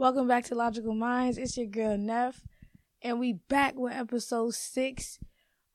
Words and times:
Welcome 0.00 0.28
back 0.28 0.44
to 0.44 0.54
Logical 0.54 0.94
Mindz. 0.94 1.36
It's 1.36 1.58
your 1.58 1.66
girl 1.66 1.98
Neph, 1.98 2.40
and 3.02 3.20
we 3.20 3.34
back 3.34 3.74
with 3.76 3.92
episode 3.92 4.54
six. 4.54 5.18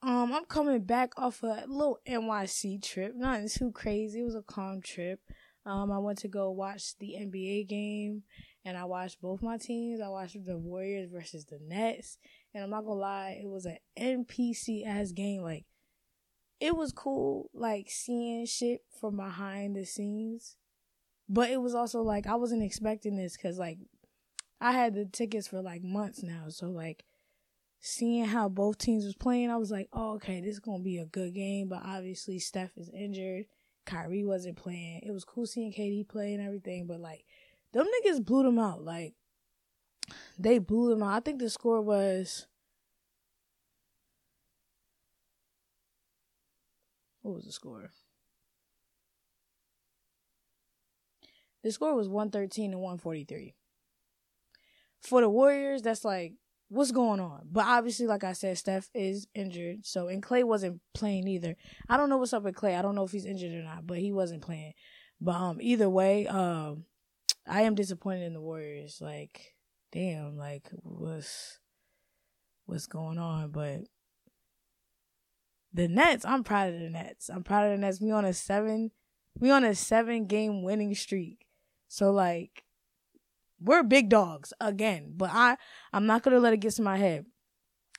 Um, 0.02 0.34
I'm 0.34 0.46
coming 0.46 0.80
back 0.80 1.12
off 1.16 1.44
a 1.44 1.66
little 1.68 2.00
NYC 2.10 2.82
trip. 2.82 3.14
Nothing 3.16 3.48
too 3.48 3.72
crazy. 3.72 4.22
It 4.22 4.24
was 4.24 4.34
a 4.34 4.42
calm 4.42 4.82
trip. 4.82 5.20
Um, 5.64 5.92
I 5.92 6.00
went 6.00 6.18
to 6.20 6.28
go 6.28 6.50
watch 6.50 6.98
the 6.98 7.18
NBA 7.20 7.70
game, 7.70 8.24
and 8.66 8.76
I 8.76 8.86
watched 8.86 9.22
both 9.22 9.44
my 9.44 9.58
teams. 9.58 10.02
I 10.02 10.10
watched 10.10 10.44
the 10.44 10.58
Warriors 10.58 11.12
versus 11.12 11.46
the 11.46 11.60
Nets, 11.62 12.18
and 12.52 12.64
I'm 12.64 12.72
not 12.72 12.84
gonna 12.84 13.00
lie, 13.00 13.40
it 13.40 13.48
was 13.48 13.68
an 13.68 13.78
NPC 13.96 14.88
ass 14.88 15.12
game. 15.12 15.44
Like, 15.44 15.66
it 16.60 16.76
was 16.76 16.92
cool, 16.92 17.52
like 17.54 17.92
seeing 17.92 18.48
shit 18.48 18.80
from 19.00 19.18
behind 19.18 19.76
the 19.76 19.86
scenes, 19.86 20.58
but 21.30 21.52
it 21.52 21.62
was 21.62 21.76
also 21.76 22.02
like 22.02 22.26
I 22.26 22.38
wasn't 22.38 22.64
expecting 22.64 23.18
this 23.18 23.38
because 23.38 23.60
like 23.60 23.78
I 24.66 24.72
had 24.72 24.96
the 24.96 25.06
tickets 25.06 25.48
for 25.48 25.62
like 25.62 25.84
months 25.84 26.24
now. 26.24 26.46
So 26.50 26.72
like 26.72 27.06
seeing 27.80 28.26
how 28.26 28.50
both 28.50 28.80
teams 28.80 29.06
was 29.06 29.14
playing, 29.14 29.52
I 29.52 29.58
was 29.58 29.70
like, 29.70 29.88
oh, 29.94 30.14
okay, 30.14 30.42
this 30.42 30.54
is 30.54 30.60
gonna 30.60 30.82
be 30.82 30.98
a 30.98 31.06
good 31.06 31.36
game. 31.36 31.70
But 31.70 31.84
obviously 31.86 32.40
Steph 32.40 32.76
is 32.76 32.90
injured. 32.90 33.46
Kyrie 33.86 34.24
wasn't 34.24 34.58
playing. 34.58 35.02
It 35.06 35.12
was 35.12 35.24
cool 35.24 35.46
seeing 35.46 35.72
KD 35.72 36.08
play 36.08 36.34
and 36.34 36.44
everything, 36.44 36.88
but 36.88 37.00
like 37.00 37.26
them 37.74 37.86
niggas 37.86 38.26
blew 38.26 38.42
them 38.42 38.58
out. 38.58 38.84
Like 38.84 39.14
they 40.40 40.58
blew 40.58 40.90
them 40.90 41.04
out. 41.04 41.14
I 41.14 41.20
think 41.20 41.38
the 41.38 41.50
score 41.52 41.82
was 41.82 42.48
what 47.22 47.36
was 47.36 47.46
the 47.46 47.52
score? 47.52 47.92
The 51.62 51.72
score 51.72 51.94
was 51.94 52.10
113 52.10 52.72
and 52.72 52.82
143 52.82 53.54
for 55.06 55.22
the 55.22 55.30
Warriors, 55.30 55.82
that's 55.82 56.06
like, 56.06 56.34
what's 56.70 56.92
going 56.92 57.20
on? 57.20 57.48
But 57.52 57.66
obviously, 57.66 58.08
like 58.08 58.24
I 58.24 58.34
said, 58.34 58.58
Steph 58.58 58.90
is 58.94 59.28
injured. 59.34 59.86
So, 59.86 60.08
and 60.08 60.22
Clay 60.22 60.44
wasn't 60.44 60.82
playing 60.94 61.28
either. 61.28 61.56
I 61.88 61.98
don't 61.98 62.10
know 62.10 62.18
what's 62.18 62.34
up 62.34 62.44
with 62.44 62.56
Clay. 62.56 62.76
I 62.76 62.82
don't 62.82 62.96
know 62.96 63.04
if 63.04 63.12
he's 63.12 63.26
injured 63.26 63.54
or 63.54 63.64
not, 63.64 63.86
but 63.86 64.00
he 64.00 64.12
wasn't 64.12 64.42
playing. 64.42 64.74
But 65.22 65.36
um, 65.36 65.58
either 65.62 65.90
way, 65.90 66.28
um, 66.28 66.86
I 67.48 67.62
am 67.62 67.76
disappointed 67.76 68.24
in 68.24 68.34
the 68.34 68.42
Warriors. 68.42 69.00
Like, 69.02 69.56
damn, 69.92 70.38
like 70.38 70.70
what's 70.82 71.60
what's 72.66 72.88
going 72.88 73.18
on? 73.18 73.52
But 73.52 73.86
the 75.74 75.88
Nets, 75.88 76.26
I'm 76.26 76.44
proud 76.44 76.74
of 76.74 76.80
the 76.80 76.90
Nets. 76.90 77.30
I'm 77.30 77.44
proud 77.44 77.66
of 77.66 77.72
the 77.72 77.78
Nets. 77.78 78.02
We 78.02 78.12
on 78.12 78.26
a 78.26 78.34
seven, 78.34 78.92
we 79.40 79.52
on 79.52 79.64
a 79.64 79.76
seven 79.76 80.26
game 80.28 80.64
winning 80.64 80.94
streak. 80.96 81.46
So 81.88 82.12
like, 82.12 82.65
we're 83.60 83.84
big 83.84 84.10
dogs 84.10 84.54
again, 84.60 85.14
but 85.16 85.30
I 85.32 85.58
I'm 85.94 86.06
not 86.06 86.24
gonna 86.24 86.40
let 86.40 86.54
it 86.54 86.58
get 86.58 86.74
to 86.74 86.82
my 86.82 86.98
head. 86.98 87.26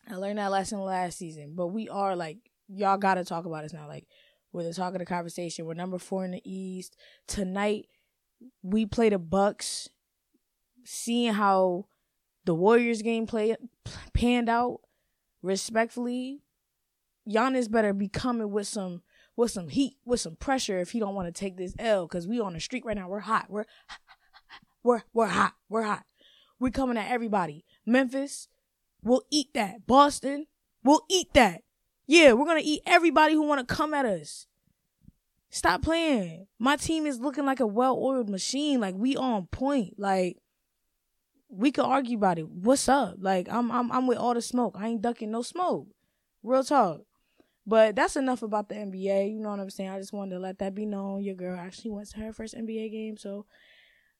I 0.08 0.16
learned 0.16 0.38
that 0.38 0.50
lesson 0.50 0.80
last 0.80 1.18
season, 1.18 1.54
but 1.54 1.68
we 1.68 1.88
are 1.88 2.14
like 2.14 2.38
y'all 2.68 2.98
gotta 2.98 3.24
talk 3.24 3.46
about 3.46 3.64
us 3.64 3.72
now. 3.72 3.88
Like 3.88 4.06
we're 4.52 4.64
the 4.64 4.74
talk 4.74 4.94
of 4.94 5.00
the 5.00 5.06
conversation. 5.06 5.66
We're 5.66 5.74
number 5.74 5.98
four 5.98 6.24
in 6.24 6.32
the 6.32 6.42
East 6.44 6.96
tonight. 7.26 7.86
We 8.62 8.86
play 8.86 9.08
the 9.08 9.18
Bucks. 9.18 9.88
Seeing 10.88 11.32
how 11.32 11.86
the 12.44 12.54
Warriors 12.54 13.02
game 13.02 13.26
play 13.26 13.56
panned 14.14 14.48
out, 14.48 14.82
respectfully, 15.42 16.42
Giannis 17.28 17.68
better 17.68 17.92
be 17.92 18.08
coming 18.08 18.50
with 18.50 18.68
some 18.68 19.02
with 19.36 19.50
some 19.50 19.68
heat, 19.68 19.96
with 20.04 20.20
some 20.20 20.36
pressure 20.36 20.78
if 20.78 20.92
he 20.92 21.00
don't 21.00 21.14
want 21.14 21.26
to 21.26 21.38
take 21.38 21.56
this 21.56 21.74
L. 21.78 22.08
Cause 22.08 22.26
we 22.26 22.40
on 22.40 22.54
the 22.54 22.60
street 22.60 22.84
right 22.86 22.96
now. 22.96 23.08
We're 23.08 23.20
hot. 23.20 23.46
We're 23.50 23.66
we're 24.86 25.02
we're 25.12 25.26
hot. 25.26 25.54
We're 25.68 25.82
hot. 25.82 26.04
We're 26.58 26.70
coming 26.70 26.96
at 26.96 27.10
everybody. 27.10 27.64
Memphis, 27.84 28.48
we'll 29.02 29.24
eat 29.30 29.52
that. 29.54 29.86
Boston, 29.86 30.46
we'll 30.82 31.04
eat 31.10 31.34
that. 31.34 31.62
Yeah, 32.06 32.32
we're 32.32 32.46
gonna 32.46 32.60
eat 32.62 32.82
everybody 32.86 33.34
who 33.34 33.42
wanna 33.42 33.64
come 33.64 33.92
at 33.92 34.06
us. 34.06 34.46
Stop 35.50 35.82
playing. 35.82 36.46
My 36.58 36.76
team 36.76 37.04
is 37.04 37.20
looking 37.20 37.44
like 37.44 37.60
a 37.60 37.66
well-oiled 37.66 38.30
machine. 38.30 38.80
Like 38.80 38.94
we 38.94 39.16
on 39.16 39.46
point. 39.48 39.94
Like 39.98 40.38
we 41.48 41.72
could 41.72 41.84
argue 41.84 42.16
about 42.16 42.38
it. 42.38 42.48
What's 42.48 42.88
up? 42.88 43.16
Like 43.18 43.48
I'm 43.50 43.72
I'm 43.72 43.90
I'm 43.90 44.06
with 44.06 44.18
all 44.18 44.34
the 44.34 44.42
smoke. 44.42 44.76
I 44.78 44.88
ain't 44.88 45.02
ducking 45.02 45.32
no 45.32 45.42
smoke. 45.42 45.88
Real 46.44 46.62
talk. 46.62 47.00
But 47.66 47.96
that's 47.96 48.14
enough 48.14 48.42
about 48.42 48.68
the 48.68 48.76
NBA. 48.76 49.32
You 49.32 49.40
know 49.40 49.50
what 49.50 49.58
I'm 49.58 49.70
saying? 49.70 49.90
I 49.90 49.98
just 49.98 50.12
wanted 50.12 50.36
to 50.36 50.40
let 50.40 50.60
that 50.60 50.76
be 50.76 50.86
known. 50.86 51.24
Your 51.24 51.34
girl 51.34 51.58
actually 51.58 51.90
went 51.90 52.08
to 52.10 52.18
her 52.18 52.32
first 52.32 52.54
NBA 52.54 52.92
game, 52.92 53.16
so 53.16 53.46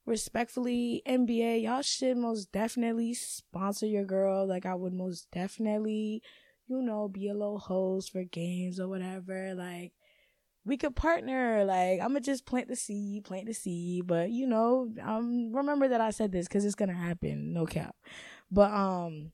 respectfully, 0.06 1.02
NBA, 1.06 1.62
y'all 1.64 1.82
should 1.82 2.16
most 2.16 2.52
definitely 2.52 3.14
sponsor 3.14 3.86
your 3.86 4.04
girl. 4.04 4.46
Like 4.46 4.64
I 4.64 4.74
would 4.74 4.94
most 4.94 5.28
definitely, 5.32 6.22
you 6.66 6.80
know, 6.82 7.08
be 7.08 7.28
a 7.28 7.34
little 7.34 7.58
host 7.58 8.12
for 8.12 8.24
games 8.24 8.80
or 8.80 8.88
whatever. 8.88 9.54
Like 9.54 9.92
we 10.64 10.76
could 10.76 10.96
partner. 10.96 11.64
Like 11.64 12.00
I'ma 12.00 12.20
just 12.20 12.46
plant 12.46 12.68
the 12.68 12.76
seed, 12.76 13.24
plant 13.24 13.46
the 13.46 13.54
seed. 13.54 14.06
But 14.06 14.30
you 14.30 14.46
know, 14.46 14.92
um, 15.02 15.52
remember 15.52 15.88
that 15.88 16.00
I 16.00 16.10
said 16.10 16.32
this 16.32 16.48
because 16.48 16.64
it's 16.64 16.74
gonna 16.74 16.94
happen. 16.94 17.52
No 17.52 17.66
cap. 17.66 17.94
But 18.50 18.72
um, 18.72 19.32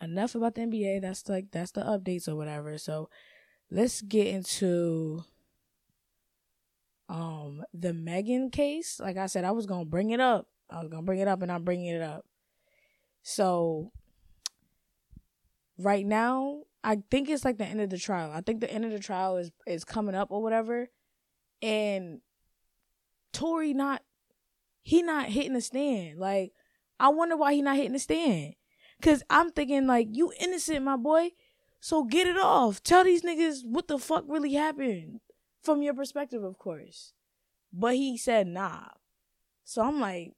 enough 0.00 0.34
about 0.34 0.54
the 0.54 0.62
NBA. 0.62 1.00
That's 1.00 1.28
like 1.28 1.50
that's 1.50 1.72
the 1.72 1.82
updates 1.82 2.28
or 2.28 2.36
whatever. 2.36 2.76
So 2.78 3.08
let's 3.70 4.02
get 4.02 4.26
into 4.26 5.24
um 7.12 7.62
the 7.74 7.92
Megan 7.92 8.50
case, 8.50 8.98
like 8.98 9.18
I 9.18 9.26
said, 9.26 9.44
I 9.44 9.50
was 9.50 9.66
gonna 9.66 9.84
bring 9.84 10.10
it 10.10 10.20
up. 10.20 10.48
I 10.70 10.80
was 10.80 10.88
gonna 10.88 11.02
bring 11.02 11.20
it 11.20 11.28
up, 11.28 11.42
and 11.42 11.52
I'm 11.52 11.62
bringing 11.62 11.94
it 11.94 12.00
up. 12.00 12.24
So 13.22 13.92
right 15.78 16.06
now, 16.06 16.62
I 16.82 17.02
think 17.10 17.28
it's 17.28 17.44
like 17.44 17.58
the 17.58 17.66
end 17.66 17.82
of 17.82 17.90
the 17.90 17.98
trial. 17.98 18.32
I 18.32 18.40
think 18.40 18.60
the 18.60 18.72
end 18.72 18.86
of 18.86 18.92
the 18.92 18.98
trial 18.98 19.36
is 19.36 19.50
is 19.66 19.84
coming 19.84 20.14
up 20.14 20.30
or 20.30 20.42
whatever, 20.42 20.88
and 21.60 22.20
Tory 23.34 23.74
not 23.74 24.02
he 24.82 25.02
not 25.02 25.26
hitting 25.26 25.52
the 25.52 25.60
stand. 25.60 26.18
Like 26.18 26.52
I 26.98 27.10
wonder 27.10 27.36
why 27.36 27.52
he 27.52 27.60
not 27.60 27.76
hitting 27.76 27.92
the 27.92 27.98
stand. 27.98 28.54
Cause 29.02 29.22
I'm 29.28 29.50
thinking 29.50 29.86
like 29.86 30.08
you 30.12 30.32
innocent, 30.40 30.82
my 30.82 30.96
boy. 30.96 31.32
So 31.80 32.04
get 32.04 32.26
it 32.26 32.38
off. 32.38 32.82
Tell 32.82 33.04
these 33.04 33.22
niggas 33.22 33.66
what 33.66 33.88
the 33.88 33.98
fuck 33.98 34.24
really 34.28 34.54
happened 34.54 35.20
from 35.62 35.82
your 35.82 35.94
perspective, 35.94 36.42
of 36.42 36.58
course. 36.58 37.12
But 37.72 37.94
he 37.94 38.18
said 38.18 38.46
nah. 38.46 38.88
So 39.64 39.82
I'm 39.82 40.00
like, 40.00 40.32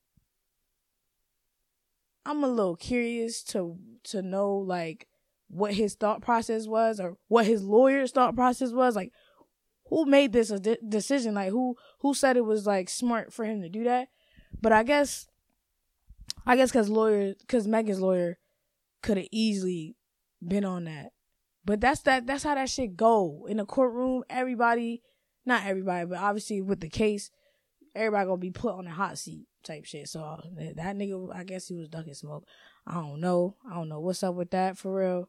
I'm 2.26 2.44
a 2.44 2.48
little 2.48 2.76
curious 2.76 3.42
to 3.44 3.78
to 4.04 4.22
know 4.22 4.54
like 4.54 5.08
what 5.48 5.74
his 5.74 5.94
thought 5.94 6.22
process 6.22 6.66
was 6.66 7.00
or 7.00 7.16
what 7.28 7.46
his 7.46 7.62
lawyer's 7.62 8.12
thought 8.12 8.34
process 8.34 8.72
was. 8.72 8.96
Like, 8.96 9.12
who 9.86 10.06
made 10.06 10.32
this 10.32 10.50
a 10.50 10.58
de- 10.58 10.78
decision? 10.86 11.34
Like, 11.34 11.50
who 11.50 11.76
who 12.00 12.14
said 12.14 12.36
it 12.36 12.44
was 12.44 12.66
like 12.66 12.88
smart 12.88 13.32
for 13.32 13.44
him 13.44 13.62
to 13.62 13.68
do 13.68 13.84
that? 13.84 14.08
But 14.60 14.72
I 14.72 14.82
guess, 14.82 15.26
I 16.46 16.56
guess 16.56 16.70
because 16.70 16.88
lawyer, 16.88 17.34
because 17.40 17.66
Megan's 17.66 18.00
lawyer 18.00 18.38
could 19.02 19.16
have 19.16 19.28
easily 19.30 19.96
been 20.46 20.64
on 20.64 20.84
that. 20.84 21.10
But 21.64 21.80
that's 21.80 22.00
that. 22.02 22.26
That's 22.26 22.44
how 22.44 22.54
that 22.54 22.68
shit 22.68 22.96
go 22.96 23.46
in 23.48 23.58
the 23.58 23.64
courtroom. 23.64 24.22
Everybody 24.30 25.02
not 25.46 25.66
everybody, 25.66 26.06
but 26.06 26.18
obviously 26.18 26.60
with 26.60 26.80
the 26.80 26.88
case, 26.88 27.30
everybody 27.94 28.26
gonna 28.26 28.38
be 28.38 28.50
put 28.50 28.74
on 28.74 28.84
the 28.84 28.90
hot 28.90 29.18
seat 29.18 29.46
type 29.62 29.84
shit. 29.84 30.08
So 30.08 30.40
that 30.56 30.96
nigga, 30.96 31.34
I 31.34 31.44
guess 31.44 31.68
he 31.68 31.74
was 31.74 31.88
ducking 31.88 32.14
smoke. 32.14 32.46
I 32.86 32.94
don't 32.94 33.20
know. 33.20 33.56
I 33.68 33.74
don't 33.74 33.88
know 33.88 34.00
what's 34.00 34.22
up 34.22 34.34
with 34.34 34.50
that 34.50 34.76
for 34.76 34.94
real. 34.94 35.28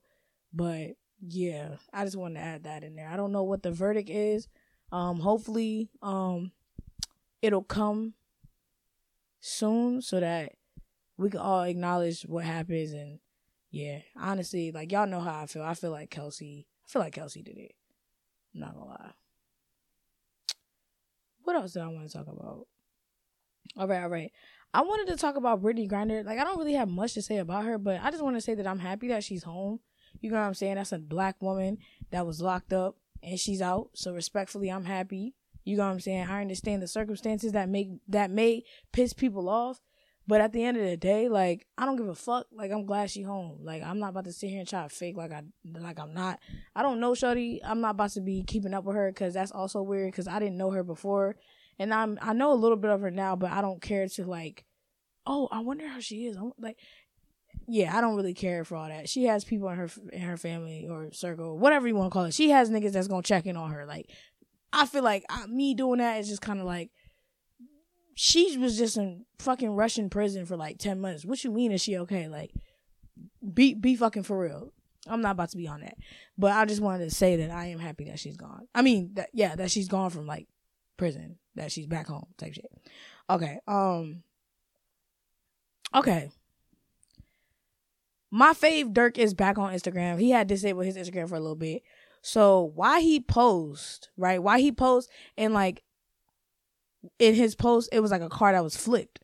But 0.53 0.91
yeah, 1.21 1.75
I 1.93 2.05
just 2.05 2.17
wanted 2.17 2.35
to 2.35 2.45
add 2.45 2.63
that 2.63 2.83
in 2.83 2.95
there. 2.95 3.09
I 3.09 3.17
don't 3.17 3.31
know 3.31 3.43
what 3.43 3.63
the 3.63 3.71
verdict 3.71 4.09
is. 4.09 4.47
Um, 4.91 5.19
hopefully, 5.19 5.89
um, 6.01 6.51
it'll 7.41 7.63
come 7.63 8.13
soon 9.39 10.01
so 10.01 10.19
that 10.19 10.53
we 11.17 11.29
can 11.29 11.39
all 11.39 11.63
acknowledge 11.63 12.23
what 12.23 12.45
happens 12.45 12.91
and 12.93 13.19
yeah, 13.72 13.99
honestly, 14.16 14.72
like 14.72 14.91
y'all 14.91 15.07
know 15.07 15.19
how 15.19 15.41
I 15.41 15.45
feel. 15.47 15.63
I 15.63 15.73
feel 15.73 15.91
like 15.91 16.09
Kelsey. 16.09 16.67
I 16.85 16.87
feel 16.87 17.01
like 17.01 17.13
Kelsey 17.13 17.41
did 17.41 17.57
it. 17.57 17.73
I'm 18.53 18.61
not 18.61 18.73
gonna 18.73 18.85
lie 18.85 19.11
what 21.45 21.55
else 21.55 21.73
did 21.73 21.83
I 21.83 21.87
want 21.87 22.07
to 22.07 22.13
talk 22.13 22.27
about? 22.27 22.67
All 23.77 23.87
right, 23.87 24.03
all 24.03 24.09
right. 24.09 24.31
I 24.73 24.81
wanted 24.81 25.07
to 25.07 25.17
talk 25.17 25.37
about 25.37 25.63
Brittney 25.63 25.89
Griner. 25.89 26.25
Like 26.25 26.39
I 26.39 26.43
don't 26.43 26.57
really 26.57 26.73
have 26.73 26.89
much 26.89 27.13
to 27.13 27.21
say 27.21 27.37
about 27.37 27.65
her, 27.65 27.77
but 27.77 28.01
I 28.03 28.11
just 28.11 28.23
want 28.23 28.35
to 28.35 28.41
say 28.41 28.55
that 28.55 28.67
I'm 28.67 28.79
happy 28.79 29.07
that 29.07 29.23
she's 29.23 29.43
home. 29.43 29.79
You 30.19 30.31
know 30.31 30.37
what 30.37 30.45
I'm 30.45 30.53
saying? 30.53 30.75
That's 30.75 30.91
a 30.91 30.99
black 30.99 31.41
woman 31.41 31.77
that 32.11 32.25
was 32.25 32.41
locked 32.41 32.73
up 32.73 32.97
and 33.23 33.39
she's 33.39 33.61
out. 33.61 33.89
So 33.93 34.13
respectfully, 34.13 34.69
I'm 34.69 34.85
happy. 34.85 35.33
You 35.63 35.77
know 35.77 35.85
what 35.85 35.91
I'm 35.91 35.99
saying? 35.99 36.27
I 36.27 36.41
understand 36.41 36.81
the 36.81 36.87
circumstances 36.87 37.53
that 37.53 37.69
make 37.69 37.89
that 38.07 38.29
may 38.31 38.63
piss 38.91 39.13
people 39.13 39.49
off, 39.49 39.81
but 40.27 40.41
at 40.41 40.53
the 40.53 40.63
end 40.63 40.77
of 40.77 40.83
the 40.83 40.97
day, 40.97 41.29
like 41.29 41.66
I 41.77 41.85
don't 41.85 41.95
give 41.95 42.07
a 42.07 42.16
fuck. 42.16 42.47
Like 42.51 42.72
I'm 42.72 42.85
glad 42.85 43.09
she 43.09 43.22
home. 43.22 43.59
Like 43.63 43.83
I'm 43.83 43.99
not 43.99 44.09
about 44.09 44.25
to 44.25 44.33
sit 44.33 44.49
here 44.49 44.59
and 44.59 44.67
try 44.67 44.83
to 44.83 44.89
fake 44.89 45.17
like 45.17 45.31
I 45.31 45.43
like 45.79 45.99
I'm 45.99 46.13
not. 46.13 46.39
I 46.75 46.81
don't 46.81 46.99
know 46.99 47.13
Shorty. 47.13 47.61
I'm 47.63 47.81
not 47.81 47.91
about 47.91 48.11
to 48.11 48.22
be 48.22 48.43
keeping 48.43 48.73
up 48.73 48.83
with 48.83 48.95
her 48.95 49.11
because 49.11 49.33
that's 49.33 49.51
also 49.51 49.81
weird 49.81 50.11
because 50.11 50.27
I 50.27 50.39
didn't 50.39 50.57
know 50.57 50.72
her 50.72 50.83
before, 50.83 51.35
and 51.79 51.93
I'm 51.93 52.17
I 52.22 52.33
know 52.33 52.53
a 52.53 52.55
little 52.55 52.77
bit 52.77 52.91
of 52.91 53.01
her 53.01 53.11
now, 53.11 53.35
but 53.35 53.51
I 53.51 53.61
don't 53.61 53.81
care 53.81 54.07
to 54.07 54.25
like 54.25 54.66
oh, 55.27 55.47
I 55.51 55.59
wonder 55.59 55.87
how 55.87 55.99
she 55.99 56.25
is. 56.25 56.37
I'm 56.37 56.51
like, 56.59 56.78
yeah, 57.67 57.97
I 57.97 58.01
don't 58.01 58.16
really 58.16 58.33
care 58.33 58.63
for 58.63 58.75
all 58.75 58.87
that. 58.87 59.09
She 59.09 59.25
has 59.25 59.43
people 59.43 59.69
in 59.69 59.78
her 59.78 59.89
in 60.13 60.21
her 60.21 60.37
family 60.37 60.87
or 60.89 61.11
circle, 61.13 61.57
whatever 61.57 61.87
you 61.87 61.95
want 61.95 62.11
to 62.11 62.13
call 62.13 62.25
it. 62.25 62.33
She 62.33 62.49
has 62.49 62.69
niggas 62.69 62.91
that's 62.91 63.07
gonna 63.07 63.23
check 63.23 63.45
in 63.45 63.57
on 63.57 63.71
her. 63.71 63.85
Like, 63.85 64.09
I 64.71 64.85
feel 64.85 65.03
like 65.03 65.25
I, 65.29 65.47
me 65.47 65.73
doing 65.73 65.99
that 65.99 66.19
is 66.19 66.28
just 66.28 66.41
kind 66.41 66.59
of 66.59 66.66
like 66.66 66.91
she 68.16 68.58
was 68.58 68.78
just 68.78 68.97
in 68.97 69.26
fucking 69.40 69.76
Russian 69.76 70.09
prison 70.09 70.46
for 70.46 70.56
like 70.56 70.78
ten 70.79 71.00
months. 71.00 71.26
What 71.26 71.44
you 71.44 71.52
mean 71.52 71.72
is 71.72 71.82
she 71.82 71.97
okay? 72.00 72.28
Like, 72.28 72.52
be 73.53 73.73
be 73.73 73.96
fucking 73.96 74.23
for 74.23 74.40
real. 74.40 74.72
I'm 75.08 75.22
not 75.22 75.32
about 75.32 75.50
to 75.52 75.58
be 75.58 75.67
on 75.67 75.82
that, 75.82 75.97
but 76.38 76.53
I 76.53 76.66
just 76.66 76.82
wanted 76.82 77.03
to 77.03 77.14
say 77.14 77.35
that 77.35 77.52
I 77.52 77.66
am 77.66 77.78
happy 77.78 78.06
that 78.06 78.17
she's 78.17 78.38
gone. 78.38 78.67
I 78.73 78.82
mean, 78.82 79.12
that 79.14 79.29
yeah, 79.34 79.56
that 79.56 79.70
she's 79.70 79.90
gone 79.90 80.09
from 80.09 80.26
like 80.26 80.47
prison, 80.97 81.38
that 81.56 81.72
she's 81.72 81.88
back 81.88 82.08
home 82.08 82.28
type 82.38 82.53
shit. 82.53 82.72
Okay, 83.29 83.59
um, 83.67 84.23
okay. 85.94 86.32
My 88.32 88.53
fave 88.53 88.94
Durk 88.94 89.17
is 89.17 89.34
back 89.34 89.58
on 89.58 89.73
Instagram. 89.73 90.20
He 90.20 90.32
had 90.32 90.47
disabled 90.47 90.85
his 90.85 90.97
Instagram 90.97 91.29
for 91.29 91.35
a 91.35 91.40
little 91.40 91.56
bit. 91.56 91.84
So 92.22 92.72
why 92.73 93.02
he 93.02 93.20
post, 93.20 94.09
right? 94.17 94.41
Why 94.41 94.59
he 94.59 94.72
post 94.72 95.12
and 95.38 95.53
like 95.53 95.84
in 97.19 97.35
his 97.35 97.55
post, 97.55 97.90
it 97.91 97.99
was 97.99 98.11
like 98.11 98.22
a 98.22 98.29
car 98.29 98.52
that 98.52 98.63
was 98.63 98.78
flipped. 98.78 99.19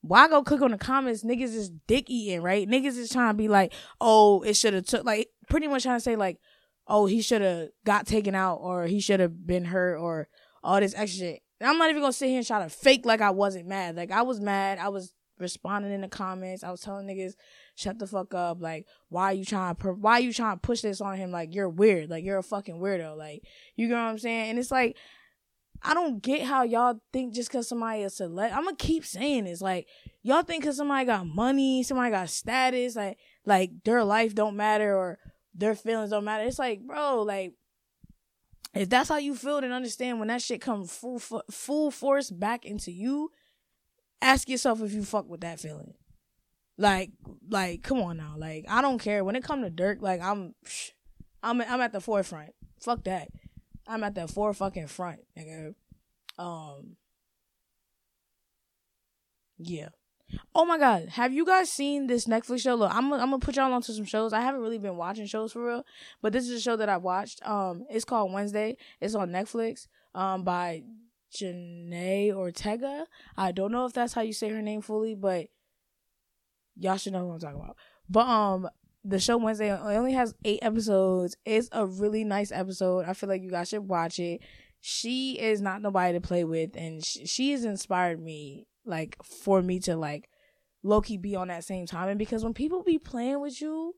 Why 0.00 0.28
go 0.28 0.42
click 0.42 0.60
on 0.60 0.70
the 0.70 0.78
comments? 0.78 1.24
Niggas 1.24 1.54
is 1.54 1.70
dick 1.86 2.10
eating, 2.10 2.42
right? 2.42 2.68
Niggas 2.68 2.98
is 2.98 3.10
trying 3.10 3.32
to 3.32 3.38
be 3.38 3.48
like, 3.48 3.72
oh, 4.00 4.42
it 4.42 4.54
should 4.54 4.74
have 4.74 4.86
took 4.86 5.04
like 5.04 5.28
pretty 5.48 5.66
much 5.66 5.84
trying 5.84 5.96
to 5.96 6.04
say 6.04 6.16
like, 6.16 6.38
oh, 6.86 7.06
he 7.06 7.22
should 7.22 7.40
have 7.40 7.68
got 7.86 8.06
taken 8.06 8.34
out 8.34 8.56
or 8.56 8.86
he 8.86 9.00
should 9.00 9.20
have 9.20 9.46
been 9.46 9.64
hurt 9.64 9.96
or 9.96 10.28
all 10.62 10.80
this 10.80 10.94
extra 10.94 11.20
shit. 11.20 11.40
I'm 11.60 11.78
not 11.78 11.88
even 11.88 12.02
gonna 12.02 12.12
sit 12.12 12.28
here 12.28 12.38
and 12.38 12.46
try 12.46 12.62
to 12.62 12.68
fake 12.68 13.06
like 13.06 13.22
I 13.22 13.30
wasn't 13.30 13.66
mad. 13.66 13.96
Like 13.96 14.10
I 14.10 14.22
was 14.22 14.40
mad. 14.40 14.78
I 14.78 14.88
was 14.90 15.14
responding 15.38 15.92
in 15.92 16.00
the 16.00 16.08
comments. 16.08 16.62
I 16.62 16.70
was 16.70 16.80
telling 16.80 17.06
niggas, 17.06 17.34
shut 17.74 17.98
the 17.98 18.06
fuck 18.06 18.34
up. 18.34 18.60
Like, 18.60 18.86
why 19.08 19.24
are 19.24 19.32
you 19.34 19.44
trying 19.44 19.74
to, 19.76 19.92
why 19.92 20.14
are 20.14 20.20
you 20.20 20.32
trying 20.32 20.56
to 20.56 20.60
push 20.60 20.82
this 20.82 21.00
on 21.00 21.16
him? 21.16 21.30
Like, 21.30 21.54
you're 21.54 21.68
weird. 21.68 22.10
Like, 22.10 22.24
you're 22.24 22.38
a 22.38 22.42
fucking 22.42 22.76
weirdo. 22.76 23.16
Like, 23.16 23.42
you 23.76 23.88
know 23.88 23.96
what 23.96 24.02
I'm 24.10 24.18
saying? 24.18 24.50
And 24.50 24.58
it's 24.58 24.70
like, 24.70 24.96
I 25.86 25.92
don't 25.92 26.22
get 26.22 26.42
how 26.42 26.62
y'all 26.62 26.98
think 27.12 27.34
just 27.34 27.50
cause 27.50 27.68
somebody 27.68 28.02
is 28.02 28.16
select. 28.16 28.56
I'm 28.56 28.64
gonna 28.64 28.76
keep 28.76 29.04
saying 29.04 29.44
this. 29.44 29.60
Like, 29.60 29.86
y'all 30.22 30.42
think 30.42 30.64
cause 30.64 30.78
somebody 30.78 31.04
got 31.04 31.26
money, 31.26 31.82
somebody 31.82 32.10
got 32.10 32.30
status, 32.30 32.96
like, 32.96 33.18
like 33.44 33.70
their 33.84 34.02
life 34.02 34.34
don't 34.34 34.56
matter 34.56 34.96
or 34.96 35.18
their 35.54 35.74
feelings 35.74 36.10
don't 36.10 36.24
matter. 36.24 36.44
It's 36.44 36.58
like, 36.58 36.80
bro, 36.80 37.22
like, 37.22 37.52
if 38.72 38.88
that's 38.88 39.10
how 39.10 39.18
you 39.18 39.34
feel, 39.34 39.60
then 39.60 39.72
understand 39.72 40.18
when 40.18 40.28
that 40.28 40.40
shit 40.40 40.62
comes 40.62 40.90
full 40.90 41.18
full 41.18 41.90
force 41.90 42.30
back 42.30 42.64
into 42.64 42.90
you. 42.90 43.30
Ask 44.22 44.48
yourself 44.48 44.80
if 44.80 44.94
you 44.94 45.04
fuck 45.04 45.28
with 45.28 45.42
that 45.42 45.60
feeling. 45.60 45.92
Like, 46.78 47.12
like, 47.48 47.82
come 47.82 48.00
on 48.00 48.16
now. 48.16 48.34
Like, 48.38 48.64
I 48.68 48.80
don't 48.80 48.98
care 48.98 49.22
when 49.22 49.36
it 49.36 49.44
come 49.44 49.62
to 49.62 49.70
Durk. 49.70 50.00
Like, 50.00 50.22
I'm, 50.22 50.54
I'm, 51.42 51.60
I'm 51.60 51.80
at 51.80 51.92
the 51.92 52.00
forefront. 52.00 52.50
Fuck 52.80 53.04
that. 53.04 53.28
I'm 53.86 54.04
at 54.04 54.14
the 54.14 54.26
four 54.28 54.52
fucking 54.54 54.88
front, 54.88 55.20
nigga. 55.38 55.74
Um. 56.38 56.96
Yeah. 59.58 59.88
Oh 60.54 60.64
my 60.64 60.78
god, 60.78 61.10
have 61.10 61.32
you 61.32 61.44
guys 61.44 61.70
seen 61.70 62.06
this 62.06 62.26
Netflix 62.26 62.60
show? 62.62 62.74
Look, 62.74 62.92
I'm 62.92 63.12
I'm 63.12 63.30
gonna 63.30 63.38
put 63.38 63.56
y'all 63.56 63.72
onto 63.72 63.92
some 63.92 64.04
shows. 64.04 64.32
I 64.32 64.40
haven't 64.40 64.62
really 64.62 64.78
been 64.78 64.96
watching 64.96 65.26
shows 65.26 65.52
for 65.52 65.64
real, 65.64 65.84
but 66.22 66.32
this 66.32 66.48
is 66.48 66.58
a 66.58 66.60
show 66.60 66.76
that 66.76 66.88
I 66.88 66.96
watched. 66.96 67.46
Um, 67.46 67.84
it's 67.90 68.04
called 68.04 68.32
Wednesday. 68.32 68.76
It's 69.00 69.14
on 69.14 69.30
Netflix. 69.30 69.86
Um, 70.14 70.44
by 70.44 70.84
Janae 71.34 72.32
Ortega. 72.32 73.06
I 73.36 73.52
don't 73.52 73.72
know 73.72 73.84
if 73.84 73.92
that's 73.92 74.12
how 74.12 74.22
you 74.22 74.32
say 74.32 74.48
her 74.50 74.62
name 74.62 74.80
fully, 74.80 75.14
but 75.14 75.46
y'all 76.76 76.96
should 76.96 77.12
know 77.12 77.26
who 77.26 77.32
I'm 77.32 77.40
talking 77.40 77.60
about. 77.60 77.76
But 78.08 78.26
um, 78.26 78.68
the 79.04 79.18
show 79.18 79.36
Wednesday 79.36 79.70
only 79.70 80.14
has 80.14 80.34
eight 80.44 80.60
episodes. 80.62 81.36
It's 81.44 81.68
a 81.72 81.86
really 81.86 82.24
nice 82.24 82.50
episode. 82.50 83.04
I 83.06 83.12
feel 83.12 83.28
like 83.28 83.42
you 83.42 83.50
guys 83.50 83.68
should 83.68 83.86
watch 83.86 84.18
it. 84.18 84.40
She 84.80 85.38
is 85.38 85.60
not 85.60 85.82
nobody 85.82 86.14
to 86.14 86.20
play 86.20 86.44
with, 86.44 86.76
and 86.76 87.04
she, 87.04 87.26
she 87.26 87.52
has 87.52 87.64
inspired 87.64 88.20
me, 88.20 88.66
like 88.84 89.16
for 89.22 89.62
me 89.62 89.78
to 89.80 89.96
like 89.96 90.28
Loki 90.82 91.16
be 91.16 91.36
on 91.36 91.48
that 91.48 91.64
same 91.64 91.86
time. 91.86 92.08
And 92.08 92.18
because 92.18 92.44
when 92.44 92.54
people 92.54 92.82
be 92.82 92.98
playing 92.98 93.40
with 93.40 93.60
you, 93.60 93.94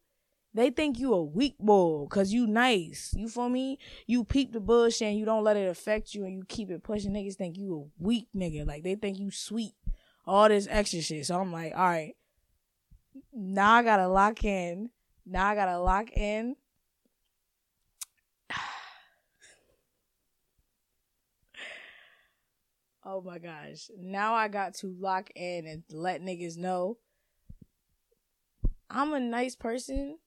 they 0.55 0.70
think 0.70 0.99
you 0.99 1.12
a 1.12 1.23
weak 1.23 1.58
boy 1.58 2.06
cause 2.06 2.32
you 2.32 2.47
nice. 2.47 3.12
You 3.14 3.29
feel 3.29 3.49
me? 3.49 3.79
You 4.06 4.25
peep 4.25 4.53
the 4.53 4.61
bush 4.61 5.03
and 5.03 5.19
you 5.19 5.25
don't 5.25 5.44
let 5.44 5.56
it 5.56 5.69
affect 5.69 6.14
you 6.14 6.25
and 6.25 6.35
you 6.35 6.44
keep 6.49 6.70
it 6.70 6.82
pushing. 6.82 7.12
Niggas 7.12 7.35
think 7.35 7.58
you 7.58 7.75
a 7.75 8.03
weak 8.03 8.29
nigga. 8.35 8.67
Like 8.67 8.82
they 8.82 8.94
think 8.94 9.19
you 9.19 9.31
sweet. 9.31 9.75
All 10.25 10.49
this 10.49 10.67
extra 10.70 11.03
shit. 11.03 11.26
So 11.26 11.38
I'm 11.38 11.53
like, 11.53 11.75
all 11.76 11.85
right. 11.87 12.14
Now 13.32 13.75
I 13.75 13.82
gotta 13.82 14.08
lock 14.08 14.44
in 14.44 14.91
now 15.26 15.49
I 15.49 15.55
gotta 15.55 15.78
lock 15.78 16.12
in. 16.12 16.56
oh 23.05 23.20
my 23.20 23.38
gosh. 23.38 23.90
Now 23.99 24.34
I 24.34 24.49
got 24.49 24.75
to 24.76 24.94
lock 24.99 25.31
in 25.34 25.67
and 25.67 25.82
let 25.90 26.23
niggas 26.23 26.56
know 26.56 26.99
I'm 28.88 29.12
a 29.12 29.20
nice 29.20 29.56
person, 29.56 30.19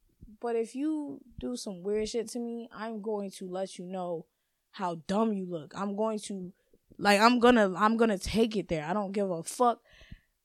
but 0.41 0.55
if 0.55 0.75
you 0.75 1.21
do 1.39 1.55
some 1.55 1.81
weird 1.81 2.09
shit 2.09 2.29
to 2.29 2.39
me, 2.39 2.69
I'm 2.73 3.01
going 3.01 3.31
to 3.37 3.47
let 3.47 3.77
you 3.77 3.85
know 3.85 4.25
how 4.71 5.01
dumb 5.07 5.33
you 5.33 5.45
look. 5.45 5.73
I'm 5.75 5.95
going 5.95 6.19
to 6.19 6.51
like 6.97 7.21
I'm 7.21 7.39
gonna 7.39 7.73
I'm 7.75 7.95
gonna 7.97 8.17
take 8.17 8.57
it 8.57 8.67
there. 8.67 8.85
I 8.85 8.93
don't 8.93 9.13
give 9.13 9.31
a 9.31 9.43
fuck 9.43 9.79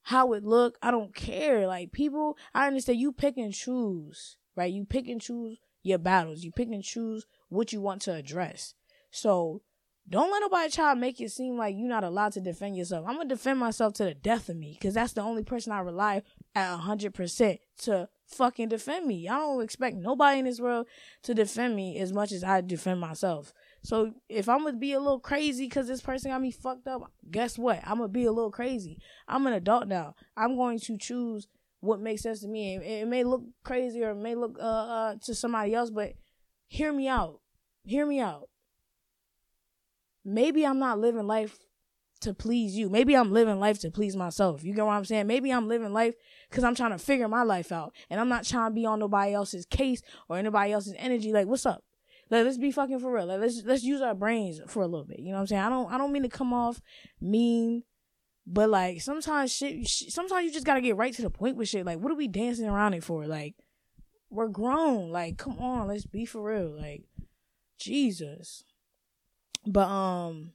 how 0.02 0.32
it 0.34 0.44
look. 0.44 0.78
I 0.80 0.90
don't 0.90 1.14
care. 1.14 1.66
Like 1.66 1.92
people, 1.92 2.38
I 2.54 2.66
understand 2.66 3.00
you 3.00 3.12
pick 3.12 3.36
and 3.36 3.52
choose 3.52 4.36
right? 4.56 4.72
You 4.72 4.84
pick 4.84 5.08
and 5.08 5.20
choose 5.20 5.58
your 5.82 5.98
battles. 5.98 6.42
You 6.42 6.52
pick 6.52 6.68
and 6.68 6.82
choose 6.82 7.26
what 7.48 7.72
you 7.72 7.80
want 7.80 8.02
to 8.02 8.14
address. 8.14 8.74
So 9.10 9.62
don't 10.08 10.30
let 10.30 10.40
nobody 10.40 10.70
try 10.70 10.92
to 10.92 11.00
make 11.00 11.20
it 11.20 11.30
seem 11.30 11.56
like 11.56 11.74
you're 11.78 11.88
not 11.88 12.04
allowed 12.04 12.32
to 12.32 12.40
defend 12.40 12.76
yourself. 12.76 13.06
I'm 13.06 13.16
gonna 13.16 13.28
defend 13.28 13.58
myself 13.58 13.94
to 13.94 14.04
the 14.04 14.14
death 14.14 14.50
of 14.50 14.56
me 14.56 14.76
because 14.78 14.94
that's 14.94 15.14
the 15.14 15.22
only 15.22 15.44
person 15.44 15.72
I 15.72 15.80
rely 15.80 16.22
at 16.54 16.76
hundred 16.76 17.14
percent 17.14 17.60
to 17.82 18.08
fucking 18.26 18.68
defend 18.68 19.06
me. 19.06 19.28
I 19.28 19.38
don't 19.38 19.62
expect 19.62 19.96
nobody 19.96 20.40
in 20.40 20.44
this 20.44 20.60
world 20.60 20.86
to 21.22 21.34
defend 21.34 21.74
me 21.74 21.98
as 21.98 22.12
much 22.12 22.32
as 22.32 22.44
I 22.44 22.60
defend 22.60 23.00
myself. 23.00 23.54
So 23.82 24.12
if 24.28 24.46
I'm 24.46 24.64
gonna 24.64 24.76
be 24.76 24.92
a 24.92 25.00
little 25.00 25.20
crazy 25.20 25.66
because 25.66 25.88
this 25.88 26.02
person 26.02 26.30
got 26.30 26.42
me 26.42 26.50
fucked 26.50 26.86
up, 26.86 27.10
guess 27.30 27.56
what? 27.56 27.80
I'm 27.84 27.96
gonna 27.96 28.08
be 28.08 28.24
a 28.24 28.32
little 28.32 28.50
crazy. 28.50 28.98
I'm 29.26 29.46
an 29.46 29.54
adult 29.54 29.88
now. 29.88 30.16
I'm 30.36 30.56
going 30.56 30.80
to 30.80 30.98
choose 30.98 31.48
what 31.84 32.00
makes 32.00 32.22
sense 32.22 32.40
to 32.40 32.48
me. 32.48 32.76
It, 32.76 33.02
it 33.02 33.08
may 33.08 33.24
look 33.24 33.42
crazy 33.64 34.02
or 34.02 34.10
it 34.10 34.16
may 34.16 34.34
look 34.34 34.56
uh, 34.58 34.62
uh 34.62 35.14
to 35.24 35.34
somebody 35.34 35.74
else, 35.74 35.90
but 35.90 36.12
hear 36.68 36.92
me 36.92 37.08
out. 37.08 37.40
Hear 37.84 38.06
me 38.06 38.20
out. 38.20 38.48
Maybe 40.24 40.66
I'm 40.66 40.78
not 40.78 40.98
living 40.98 41.26
life 41.26 41.58
to 42.22 42.34
please 42.34 42.76
you. 42.76 42.88
Maybe 42.88 43.14
I'm 43.14 43.32
living 43.32 43.60
life 43.60 43.78
to 43.80 43.90
please 43.90 44.16
myself. 44.16 44.64
You 44.64 44.74
get 44.74 44.84
what 44.84 44.92
I'm 44.92 45.04
saying? 45.04 45.26
Maybe 45.26 45.52
I'm 45.52 45.68
living 45.68 45.92
life 45.92 46.14
because 46.48 46.64
I'm 46.64 46.74
trying 46.74 46.92
to 46.92 46.98
figure 46.98 47.28
my 47.28 47.42
life 47.42 47.70
out. 47.70 47.94
And 48.10 48.18
I'm 48.18 48.28
not 48.28 48.44
trying 48.44 48.70
to 48.70 48.74
be 48.74 48.86
on 48.86 48.98
nobody 48.98 49.34
else's 49.34 49.66
case 49.66 50.00
or 50.28 50.38
anybody 50.38 50.72
else's 50.72 50.94
energy. 50.98 51.32
Like, 51.32 51.46
what's 51.46 51.66
up? 51.66 51.84
Like, 52.30 52.44
let's 52.44 52.56
be 52.56 52.70
fucking 52.70 53.00
for 53.00 53.12
real. 53.12 53.26
Like, 53.26 53.40
let's 53.40 53.62
let's 53.64 53.84
use 53.84 54.00
our 54.00 54.14
brains 54.14 54.60
for 54.66 54.82
a 54.82 54.86
little 54.86 55.06
bit. 55.06 55.20
You 55.20 55.30
know 55.30 55.34
what 55.34 55.40
I'm 55.42 55.46
saying? 55.46 55.62
I 55.62 55.68
don't 55.68 55.92
I 55.92 55.98
don't 55.98 56.12
mean 56.12 56.22
to 56.22 56.28
come 56.28 56.54
off 56.54 56.80
mean 57.20 57.82
but 58.46 58.68
like 58.68 59.00
sometimes 59.00 59.52
shit, 59.52 59.86
sometimes 59.88 60.44
you 60.44 60.52
just 60.52 60.66
gotta 60.66 60.80
get 60.80 60.96
right 60.96 61.14
to 61.14 61.22
the 61.22 61.30
point 61.30 61.56
with 61.56 61.68
shit. 61.68 61.86
Like, 61.86 61.98
what 61.98 62.12
are 62.12 62.16
we 62.16 62.28
dancing 62.28 62.66
around 62.66 62.94
it 62.94 63.04
for? 63.04 63.26
Like, 63.26 63.54
we're 64.30 64.48
grown. 64.48 65.10
Like, 65.10 65.38
come 65.38 65.58
on, 65.58 65.88
let's 65.88 66.06
be 66.06 66.26
for 66.26 66.42
real. 66.42 66.76
Like, 66.78 67.04
Jesus. 67.78 68.64
But 69.66 69.88
um, 69.88 70.52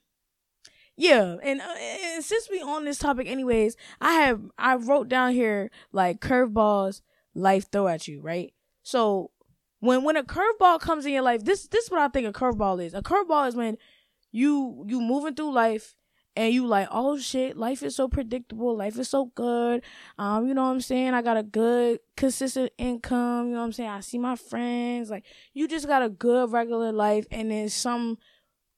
yeah, 0.96 1.38
and, 1.42 1.62
uh, 1.62 1.76
and 1.80 2.24
since 2.24 2.50
we 2.50 2.62
on 2.62 2.86
this 2.86 3.00
topic, 3.00 3.28
anyways, 3.28 3.76
I 4.02 4.14
have 4.14 4.42
I 4.58 4.76
wrote 4.76 5.08
down 5.08 5.34
here 5.34 5.72
like 5.92 6.20
curveballs 6.20 7.02
life 7.34 7.72
throw 7.72 7.88
at 7.88 8.08
you, 8.08 8.22
right? 8.22 8.54
So 8.84 9.32
when 9.80 10.04
when 10.04 10.18
a 10.18 10.24
curveball 10.24 10.80
comes 10.80 11.06
in 11.06 11.14
your 11.14 11.22
life, 11.22 11.44
this 11.44 11.68
this 11.68 11.86
is 11.86 11.92
what 11.92 12.02
I 12.02 12.10
think 12.10 12.28
a 12.28 12.38
curveball 12.38 12.84
is. 12.84 12.94
A 12.94 13.02
curveball 13.02 13.48
is 13.48 13.56
when 13.56 13.78
you 14.32 14.86
you 14.88 15.02
moving 15.02 15.36
through 15.36 15.54
life 15.54 15.96
and 16.40 16.54
you 16.54 16.66
like, 16.66 16.88
oh 16.90 17.18
shit, 17.18 17.58
life 17.58 17.84
is 17.84 17.98
so 17.98 18.08
predictable, 18.08 18.74
life 18.74 18.98
is 18.98 19.10
so 19.10 19.26
good. 19.36 19.84
Um, 20.18 20.48
you 20.48 20.54
know 20.54 20.64
what 20.64 20.70
I'm 20.70 20.80
saying? 20.80 21.14
I 21.14 21.22
got 21.22 21.36
a 21.36 21.44
good 21.44 22.00
consistent 22.16 22.72
income, 22.78 23.48
you 23.48 23.56
know 23.56 23.60
what 23.60 23.66
I'm 23.66 23.74
saying? 23.74 23.90
I 23.90 24.00
see 24.00 24.18
my 24.18 24.38
friends, 24.38 25.10
like 25.10 25.26
you 25.54 25.68
just 25.68 25.86
got 25.86 26.02
a 26.02 26.08
good 26.08 26.50
regular 26.54 26.94
life 26.94 27.28
and 27.30 27.52
then 27.52 27.68
some 27.68 28.20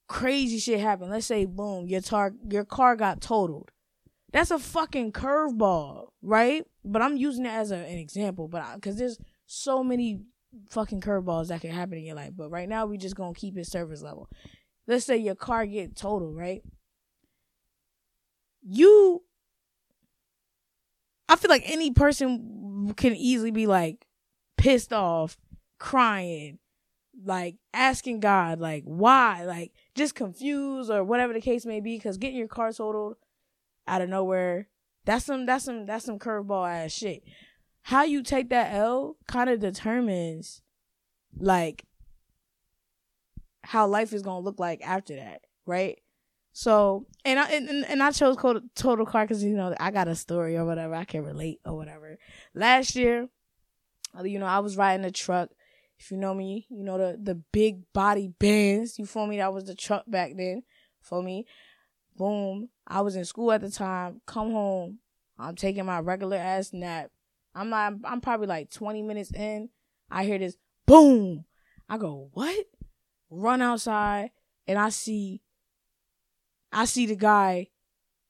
crazy 0.08 0.58
shit 0.58 0.80
happened. 0.80 1.12
Let's 1.12 1.26
say 1.26 1.44
boom, 1.44 1.86
your 1.86 2.00
tar 2.00 2.32
your 2.50 2.64
car 2.64 2.96
got 2.96 3.20
totaled. 3.20 3.70
That's 4.32 4.50
a 4.50 4.58
fucking 4.58 5.12
curveball, 5.12 6.08
right? 6.20 6.66
But 6.84 7.00
I'm 7.00 7.16
using 7.16 7.46
it 7.46 7.50
as 7.52 7.70
a, 7.70 7.76
an 7.76 7.98
example, 7.98 8.48
but 8.48 8.74
because 8.74 8.96
there's 8.96 9.18
so 9.46 9.84
many 9.84 10.22
fucking 10.68 11.00
curveballs 11.00 11.46
that 11.48 11.60
can 11.60 11.70
happen 11.70 11.98
in 11.98 12.04
your 12.06 12.16
life. 12.16 12.32
But 12.36 12.50
right 12.50 12.68
now, 12.68 12.86
we 12.86 12.98
just 12.98 13.14
gonna 13.14 13.34
keep 13.34 13.56
it 13.56 13.68
service 13.68 14.02
level. 14.02 14.28
Let's 14.88 15.04
say 15.04 15.16
your 15.16 15.36
car 15.36 15.64
get 15.64 15.94
totaled, 15.94 16.36
right? 16.36 16.60
You 18.62 19.22
I 21.28 21.36
feel 21.36 21.48
like 21.48 21.62
any 21.64 21.90
person 21.90 22.92
can 22.96 23.14
easily 23.14 23.50
be 23.50 23.66
like 23.66 24.06
pissed 24.58 24.92
off, 24.92 25.38
crying, 25.78 26.58
like 27.24 27.56
asking 27.72 28.20
God, 28.20 28.60
like 28.60 28.84
why, 28.84 29.44
like 29.44 29.72
just 29.94 30.14
confused 30.14 30.90
or 30.90 31.02
whatever 31.04 31.32
the 31.32 31.40
case 31.40 31.64
may 31.64 31.80
be. 31.80 31.96
Because 31.96 32.18
getting 32.18 32.36
your 32.36 32.48
car 32.48 32.70
totaled 32.72 33.16
out 33.86 34.02
of 34.02 34.10
nowhere, 34.10 34.68
that's 35.04 35.24
some 35.24 35.46
that's 35.46 35.64
some 35.64 35.86
that's 35.86 36.04
some 36.04 36.18
curveball 36.18 36.68
ass 36.68 36.92
shit. 36.92 37.22
How 37.84 38.04
you 38.04 38.22
take 38.22 38.50
that 38.50 38.74
L 38.74 39.16
kind 39.26 39.48
of 39.48 39.58
determines 39.58 40.60
like 41.38 41.84
how 43.62 43.86
life 43.86 44.12
is 44.12 44.22
gonna 44.22 44.40
look 44.40 44.60
like 44.60 44.80
after 44.86 45.16
that, 45.16 45.42
right? 45.66 45.98
So 46.52 47.06
and 47.24 47.38
I 47.38 47.48
and, 47.50 47.84
and 47.86 48.02
I 48.02 48.10
chose 48.10 48.36
total 48.74 49.06
car 49.06 49.24
because 49.24 49.42
you 49.42 49.56
know 49.56 49.74
I 49.80 49.90
got 49.90 50.08
a 50.08 50.14
story 50.14 50.56
or 50.56 50.64
whatever 50.64 50.94
I 50.94 51.04
can 51.04 51.24
relate 51.24 51.60
or 51.64 51.76
whatever. 51.76 52.18
Last 52.54 52.94
year, 52.94 53.28
you 54.22 54.38
know 54.38 54.46
I 54.46 54.58
was 54.58 54.76
riding 54.76 55.06
a 55.06 55.10
truck. 55.10 55.50
If 55.98 56.10
you 56.10 56.16
know 56.16 56.34
me, 56.34 56.66
you 56.68 56.84
know 56.84 56.98
the 56.98 57.18
the 57.20 57.34
big 57.34 57.92
body 57.92 58.32
Benz. 58.38 58.98
You 58.98 59.06
feel 59.06 59.26
me? 59.26 59.38
That 59.38 59.52
was 59.52 59.64
the 59.64 59.74
truck 59.74 60.04
back 60.06 60.32
then. 60.36 60.62
For 61.00 61.22
me, 61.22 61.46
boom. 62.16 62.68
I 62.86 63.00
was 63.00 63.16
in 63.16 63.24
school 63.24 63.52
at 63.52 63.60
the 63.60 63.70
time. 63.70 64.20
Come 64.26 64.52
home. 64.52 64.98
I'm 65.38 65.56
taking 65.56 65.86
my 65.86 66.00
regular 66.00 66.36
ass 66.36 66.72
nap. 66.72 67.10
I'm 67.54 67.70
not, 67.70 67.94
I'm 68.04 68.20
probably 68.20 68.46
like 68.46 68.70
20 68.70 69.02
minutes 69.02 69.32
in. 69.32 69.68
I 70.10 70.24
hear 70.24 70.38
this 70.38 70.56
boom. 70.86 71.44
I 71.88 71.98
go, 71.98 72.30
what? 72.32 72.66
Run 73.30 73.62
outside 73.62 74.30
and 74.66 74.78
I 74.78 74.90
see 74.90 75.42
I 76.72 76.84
see 76.86 77.06
the 77.06 77.16
guy 77.16 77.68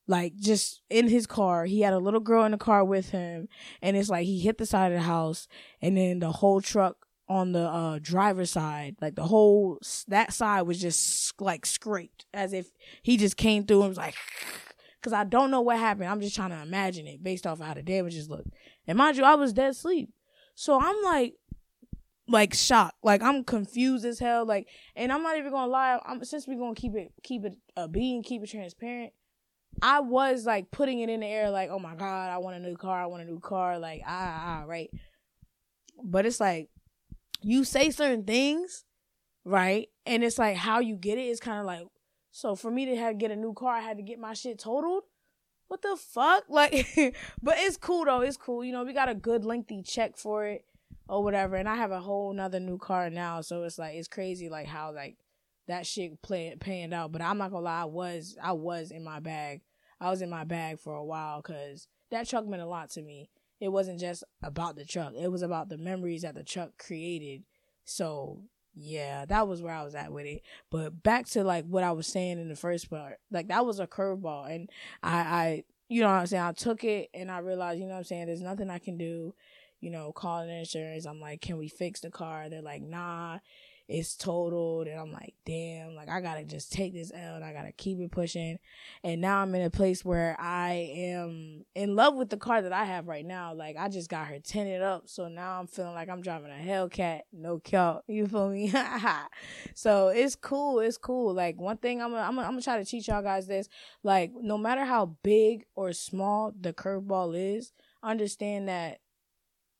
like 0.06 0.34
just 0.36 0.82
in 0.90 1.08
his 1.08 1.26
car. 1.26 1.64
He 1.64 1.80
had 1.80 1.92
a 1.92 1.98
little 1.98 2.20
girl 2.20 2.44
in 2.44 2.52
the 2.52 2.58
car 2.58 2.84
with 2.84 3.10
him, 3.10 3.48
and 3.80 3.96
it's 3.96 4.10
like 4.10 4.26
he 4.26 4.40
hit 4.40 4.58
the 4.58 4.66
side 4.66 4.92
of 4.92 4.98
the 4.98 5.04
house, 5.04 5.48
and 5.80 5.96
then 5.96 6.18
the 6.18 6.32
whole 6.32 6.60
truck 6.60 7.06
on 7.28 7.52
the 7.52 7.66
uh 7.66 7.98
driver's 8.02 8.50
side, 8.50 8.96
like 9.00 9.14
the 9.14 9.24
whole 9.26 9.78
that 10.08 10.32
side 10.32 10.62
was 10.62 10.80
just 10.80 11.40
like 11.40 11.64
scraped, 11.64 12.26
as 12.34 12.52
if 12.52 12.70
he 13.02 13.16
just 13.16 13.36
came 13.36 13.64
through 13.64 13.80
and 13.80 13.88
was 13.90 13.98
like. 13.98 14.14
Cause 15.02 15.12
I 15.12 15.24
don't 15.24 15.50
know 15.50 15.62
what 15.62 15.78
happened. 15.78 16.08
I'm 16.08 16.20
just 16.20 16.36
trying 16.36 16.50
to 16.50 16.62
imagine 16.62 17.08
it 17.08 17.24
based 17.24 17.44
off 17.44 17.58
of 17.58 17.66
how 17.66 17.74
the 17.74 17.82
damages 17.82 18.30
look. 18.30 18.44
And 18.86 18.96
mind 18.96 19.16
you, 19.16 19.24
I 19.24 19.34
was 19.34 19.52
dead 19.52 19.70
asleep. 19.70 20.10
So 20.54 20.80
I'm 20.80 21.02
like, 21.02 21.34
like 22.32 22.54
shocked. 22.54 22.96
Like 23.02 23.22
I'm 23.22 23.44
confused 23.44 24.04
as 24.04 24.18
hell. 24.18 24.44
Like, 24.44 24.66
and 24.96 25.12
I'm 25.12 25.22
not 25.22 25.36
even 25.36 25.52
gonna 25.52 25.70
lie. 25.70 26.00
I'm 26.04 26.24
since 26.24 26.48
we're 26.48 26.58
gonna 26.58 26.74
keep 26.74 26.94
it, 26.96 27.12
keep 27.22 27.44
it 27.44 27.56
a 27.76 27.86
being, 27.86 28.22
keep 28.22 28.42
it 28.42 28.50
transparent. 28.50 29.12
I 29.80 30.00
was 30.00 30.46
like 30.46 30.70
putting 30.70 31.00
it 31.00 31.08
in 31.08 31.20
the 31.20 31.26
air, 31.26 31.50
like, 31.50 31.70
oh 31.70 31.78
my 31.78 31.94
god, 31.94 32.30
I 32.30 32.38
want 32.38 32.56
a 32.56 32.60
new 32.60 32.76
car. 32.76 33.02
I 33.02 33.06
want 33.06 33.22
a 33.22 33.26
new 33.26 33.38
car. 33.38 33.78
Like, 33.78 34.02
ah, 34.06 34.62
ah, 34.62 34.64
right. 34.66 34.90
But 36.02 36.26
it's 36.26 36.40
like 36.40 36.70
you 37.42 37.64
say 37.64 37.90
certain 37.90 38.24
things, 38.24 38.84
right? 39.44 39.88
And 40.06 40.24
it's 40.24 40.38
like 40.38 40.56
how 40.56 40.80
you 40.80 40.96
get 40.96 41.18
it 41.18 41.26
is 41.26 41.38
kind 41.38 41.60
of 41.60 41.66
like. 41.66 41.86
So 42.34 42.56
for 42.56 42.70
me 42.70 42.86
to 42.86 42.96
have 42.96 43.18
get 43.18 43.30
a 43.30 43.36
new 43.36 43.52
car, 43.52 43.76
I 43.76 43.80
had 43.80 43.98
to 43.98 44.02
get 44.02 44.18
my 44.18 44.32
shit 44.32 44.58
totaled. 44.58 45.02
What 45.68 45.82
the 45.82 45.96
fuck? 45.96 46.44
Like, 46.48 46.86
but 47.42 47.56
it's 47.58 47.76
cool 47.76 48.06
though. 48.06 48.22
It's 48.22 48.38
cool. 48.38 48.64
You 48.64 48.72
know, 48.72 48.84
we 48.84 48.94
got 48.94 49.10
a 49.10 49.14
good 49.14 49.44
lengthy 49.44 49.82
check 49.82 50.16
for 50.16 50.46
it 50.46 50.64
or 51.12 51.22
whatever. 51.22 51.56
And 51.56 51.68
I 51.68 51.76
have 51.76 51.90
a 51.90 52.00
whole 52.00 52.32
nother 52.32 52.58
new 52.58 52.78
car 52.78 53.10
now, 53.10 53.42
so 53.42 53.64
it's 53.64 53.78
like 53.78 53.94
it's 53.96 54.08
crazy 54.08 54.48
like 54.48 54.66
how 54.66 54.94
like 54.94 55.18
that 55.68 55.86
shit 55.86 56.22
play 56.22 56.56
panned 56.58 56.94
out. 56.94 57.12
But 57.12 57.20
I'm 57.20 57.36
not 57.36 57.50
gonna 57.50 57.66
lie, 57.66 57.82
I 57.82 57.84
was 57.84 58.36
I 58.42 58.52
was 58.52 58.90
in 58.90 59.04
my 59.04 59.20
bag. 59.20 59.60
I 60.00 60.08
was 60.08 60.22
in 60.22 60.30
my 60.30 60.44
bag 60.44 60.80
for 60.80 60.94
a 60.94 61.04
while 61.04 61.42
because 61.42 61.86
that 62.10 62.26
truck 62.26 62.46
meant 62.46 62.62
a 62.62 62.66
lot 62.66 62.88
to 62.92 63.02
me. 63.02 63.28
It 63.60 63.68
wasn't 63.68 64.00
just 64.00 64.24
about 64.42 64.74
the 64.74 64.86
truck; 64.86 65.12
it 65.14 65.30
was 65.30 65.42
about 65.42 65.68
the 65.68 65.76
memories 65.76 66.22
that 66.22 66.34
the 66.34 66.42
truck 66.42 66.78
created. 66.78 67.44
So 67.84 68.40
yeah, 68.74 69.26
that 69.26 69.46
was 69.46 69.60
where 69.60 69.74
I 69.74 69.84
was 69.84 69.94
at 69.94 70.12
with 70.12 70.24
it. 70.24 70.40
But 70.70 71.02
back 71.02 71.26
to 71.30 71.44
like 71.44 71.66
what 71.66 71.84
I 71.84 71.92
was 71.92 72.06
saying 72.06 72.38
in 72.38 72.48
the 72.48 72.56
first 72.56 72.88
part, 72.88 73.18
like 73.30 73.48
that 73.48 73.66
was 73.66 73.80
a 73.80 73.86
curveball, 73.86 74.50
and 74.50 74.70
I, 75.02 75.18
I, 75.18 75.64
you 75.92 76.00
know 76.00 76.08
what 76.08 76.14
I'm 76.14 76.26
saying. 76.26 76.42
I 76.42 76.52
took 76.52 76.84
it 76.84 77.10
and 77.14 77.30
I 77.30 77.38
realized, 77.38 77.78
you 77.78 77.86
know 77.86 77.92
what 77.92 77.98
I'm 77.98 78.04
saying. 78.04 78.26
There's 78.26 78.40
nothing 78.40 78.70
I 78.70 78.78
can 78.78 78.96
do 78.96 79.34
you 79.82 79.90
know, 79.90 80.12
calling 80.12 80.48
insurance. 80.48 81.04
I'm 81.04 81.20
like, 81.20 81.42
can 81.42 81.58
we 81.58 81.68
fix 81.68 82.00
the 82.00 82.10
car? 82.10 82.48
They're 82.48 82.62
like, 82.62 82.82
nah, 82.82 83.40
it's 83.92 84.16
totaled. 84.16 84.86
And 84.86 84.98
I'm 84.98 85.12
like, 85.12 85.34
damn, 85.44 85.94
like 85.94 86.08
I 86.08 86.20
gotta 86.20 86.44
just 86.44 86.72
take 86.72 86.94
this 86.94 87.12
L 87.14 87.36
and 87.36 87.44
I 87.44 87.52
gotta 87.52 87.72
keep 87.72 88.00
it 88.00 88.10
pushing. 88.10 88.58
And 89.04 89.20
now 89.20 89.38
I'm 89.38 89.54
in 89.54 89.62
a 89.62 89.70
place 89.70 90.04
where 90.04 90.34
I 90.40 90.90
am 90.94 91.64
in 91.74 91.94
love 91.94 92.14
with 92.14 92.30
the 92.30 92.38
car 92.38 92.62
that 92.62 92.72
I 92.72 92.84
have 92.84 93.06
right 93.06 93.24
now. 93.24 93.52
Like 93.52 93.76
I 93.78 93.88
just 93.88 94.08
got 94.08 94.28
her 94.28 94.38
tinted 94.40 94.80
up. 94.80 95.08
So 95.08 95.28
now 95.28 95.60
I'm 95.60 95.66
feeling 95.66 95.94
like 95.94 96.08
I'm 96.08 96.22
driving 96.22 96.50
a 96.50 96.54
Hellcat, 96.54 97.20
no 97.32 97.58
kill. 97.58 98.02
You 98.12 98.26
feel 98.26 98.50
me? 98.50 98.72
so 99.74 100.08
it's 100.08 100.36
cool. 100.36 100.80
It's 100.80 100.98
cool. 100.98 101.32
Like 101.34 101.60
one 101.60 101.78
thing 101.78 102.02
I'm 102.02 102.10
gonna, 102.10 102.22
I'm 102.22 102.34
gonna, 102.34 102.46
I'm 102.46 102.52
gonna 102.52 102.62
try 102.62 102.78
to 102.78 102.84
teach 102.84 103.08
y'all 103.08 103.22
guys 103.22 103.46
this. 103.46 103.68
Like 104.02 104.32
no 104.34 104.58
matter 104.58 104.84
how 104.84 105.16
big 105.22 105.64
or 105.74 105.92
small 105.92 106.52
the 106.58 106.72
curveball 106.72 107.56
is, 107.56 107.72
understand 108.02 108.68
that 108.68 108.98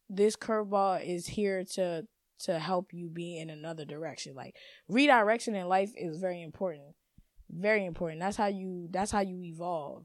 this 0.08 0.36
curveball 0.36 1.04
is 1.04 1.26
here 1.26 1.64
to 1.64 2.06
to 2.44 2.58
help 2.58 2.92
you 2.92 3.08
be 3.08 3.38
in 3.38 3.50
another 3.50 3.84
direction. 3.84 4.34
Like 4.34 4.56
redirection 4.88 5.54
in 5.54 5.68
life 5.68 5.92
is 5.96 6.18
very 6.18 6.42
important. 6.42 6.94
Very 7.50 7.84
important. 7.84 8.20
That's 8.20 8.36
how 8.36 8.46
you 8.46 8.88
that's 8.90 9.10
how 9.10 9.20
you 9.20 9.42
evolve 9.42 10.04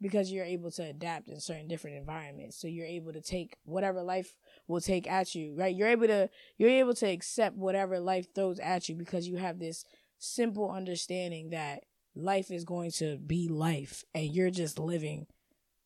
because 0.00 0.30
you're 0.30 0.44
able 0.44 0.70
to 0.70 0.82
adapt 0.82 1.28
in 1.28 1.40
certain 1.40 1.68
different 1.68 1.96
environments. 1.96 2.60
So 2.60 2.68
you're 2.68 2.86
able 2.86 3.12
to 3.12 3.20
take 3.20 3.56
whatever 3.64 4.02
life 4.02 4.34
will 4.66 4.80
take 4.80 5.10
at 5.10 5.34
you, 5.34 5.54
right? 5.56 5.74
You're 5.74 5.88
able 5.88 6.06
to 6.06 6.28
you're 6.58 6.70
able 6.70 6.94
to 6.94 7.06
accept 7.06 7.56
whatever 7.56 7.98
life 8.00 8.34
throws 8.34 8.58
at 8.58 8.88
you 8.88 8.94
because 8.94 9.26
you 9.28 9.36
have 9.36 9.58
this 9.58 9.84
simple 10.18 10.70
understanding 10.70 11.50
that 11.50 11.84
life 12.14 12.50
is 12.50 12.64
going 12.64 12.90
to 12.90 13.18
be 13.18 13.48
life 13.48 14.04
and 14.14 14.24
you're 14.34 14.50
just 14.50 14.78
living 14.78 15.26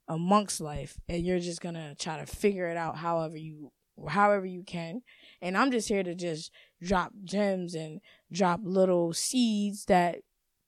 amongst 0.09 0.61
life 0.61 0.99
and 1.09 1.25
you're 1.25 1.39
just 1.39 1.61
gonna 1.61 1.95
try 1.95 2.19
to 2.19 2.27
figure 2.27 2.69
it 2.69 2.77
out 2.77 2.97
however 2.97 3.37
you 3.37 3.71
however 4.09 4.47
you 4.47 4.63
can 4.63 5.03
and 5.41 5.57
i'm 5.57 5.71
just 5.71 5.89
here 5.89 6.03
to 6.03 6.15
just 6.15 6.51
drop 6.83 7.13
gems 7.25 7.75
and 7.75 8.01
drop 8.33 8.61
little 8.63 9.13
seeds 9.13 9.85
that 9.87 10.21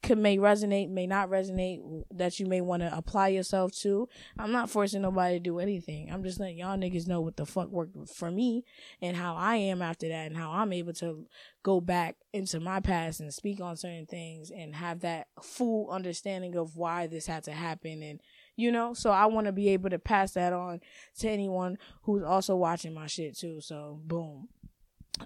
could 0.03 0.19
may 0.19 0.37
resonate 0.37 0.91
may 0.91 1.07
not 1.07 1.31
resonate 1.31 1.81
that 2.11 2.41
you 2.41 2.47
may 2.47 2.61
want 2.61 2.83
to 2.83 2.97
apply 2.97 3.29
yourself 3.29 3.73
to. 3.73 4.09
I'm 4.37 4.51
not 4.51 4.69
forcing 4.69 5.03
nobody 5.03 5.37
to 5.37 5.41
do 5.41 5.61
anything. 5.61 6.11
I'm 6.11 6.25
just 6.25 6.41
letting 6.41 6.59
y'all 6.59 6.77
niggas 6.77 7.07
know 7.07 7.21
what 7.21 7.37
the 7.37 7.47
fuck 7.47 7.69
worked 7.69 7.97
for 8.09 8.31
me 8.31 8.65
and 9.01 9.17
how 9.17 9.37
i 9.37 9.57
am 9.57 9.81
after 9.81 10.09
that 10.09 10.27
and 10.27 10.37
how 10.37 10.51
i'm 10.51 10.73
able 10.73 10.93
to 10.95 11.27
go 11.63 11.81
back 11.81 12.17
into 12.33 12.59
my 12.59 12.81
past 12.81 13.21
and 13.21 13.33
speak 13.33 13.61
on 13.61 13.77
certain 13.77 14.07
things 14.07 14.51
and 14.51 14.75
have 14.75 15.01
that 15.01 15.29
full 15.41 15.89
understanding 15.91 16.57
of 16.57 16.77
why 16.77 17.07
this 17.07 17.27
had 17.27 17.45
to 17.45 17.53
happen 17.53 18.03
and 18.03 18.21
you 18.57 18.73
know 18.73 18.95
so 18.95 19.11
i 19.11 19.27
want 19.27 19.47
to 19.47 19.53
be 19.53 19.69
able 19.69 19.91
to 19.91 19.99
pass 19.99 20.33
that 20.33 20.53
on 20.53 20.81
to 21.19 21.29
anyone 21.29 21.79
who's 22.03 22.23
also 22.23 22.57
watching 22.57 22.95
my 22.95 23.07
shit 23.07 23.37
too. 23.37 23.61
So 23.61 24.01
boom 24.05 24.49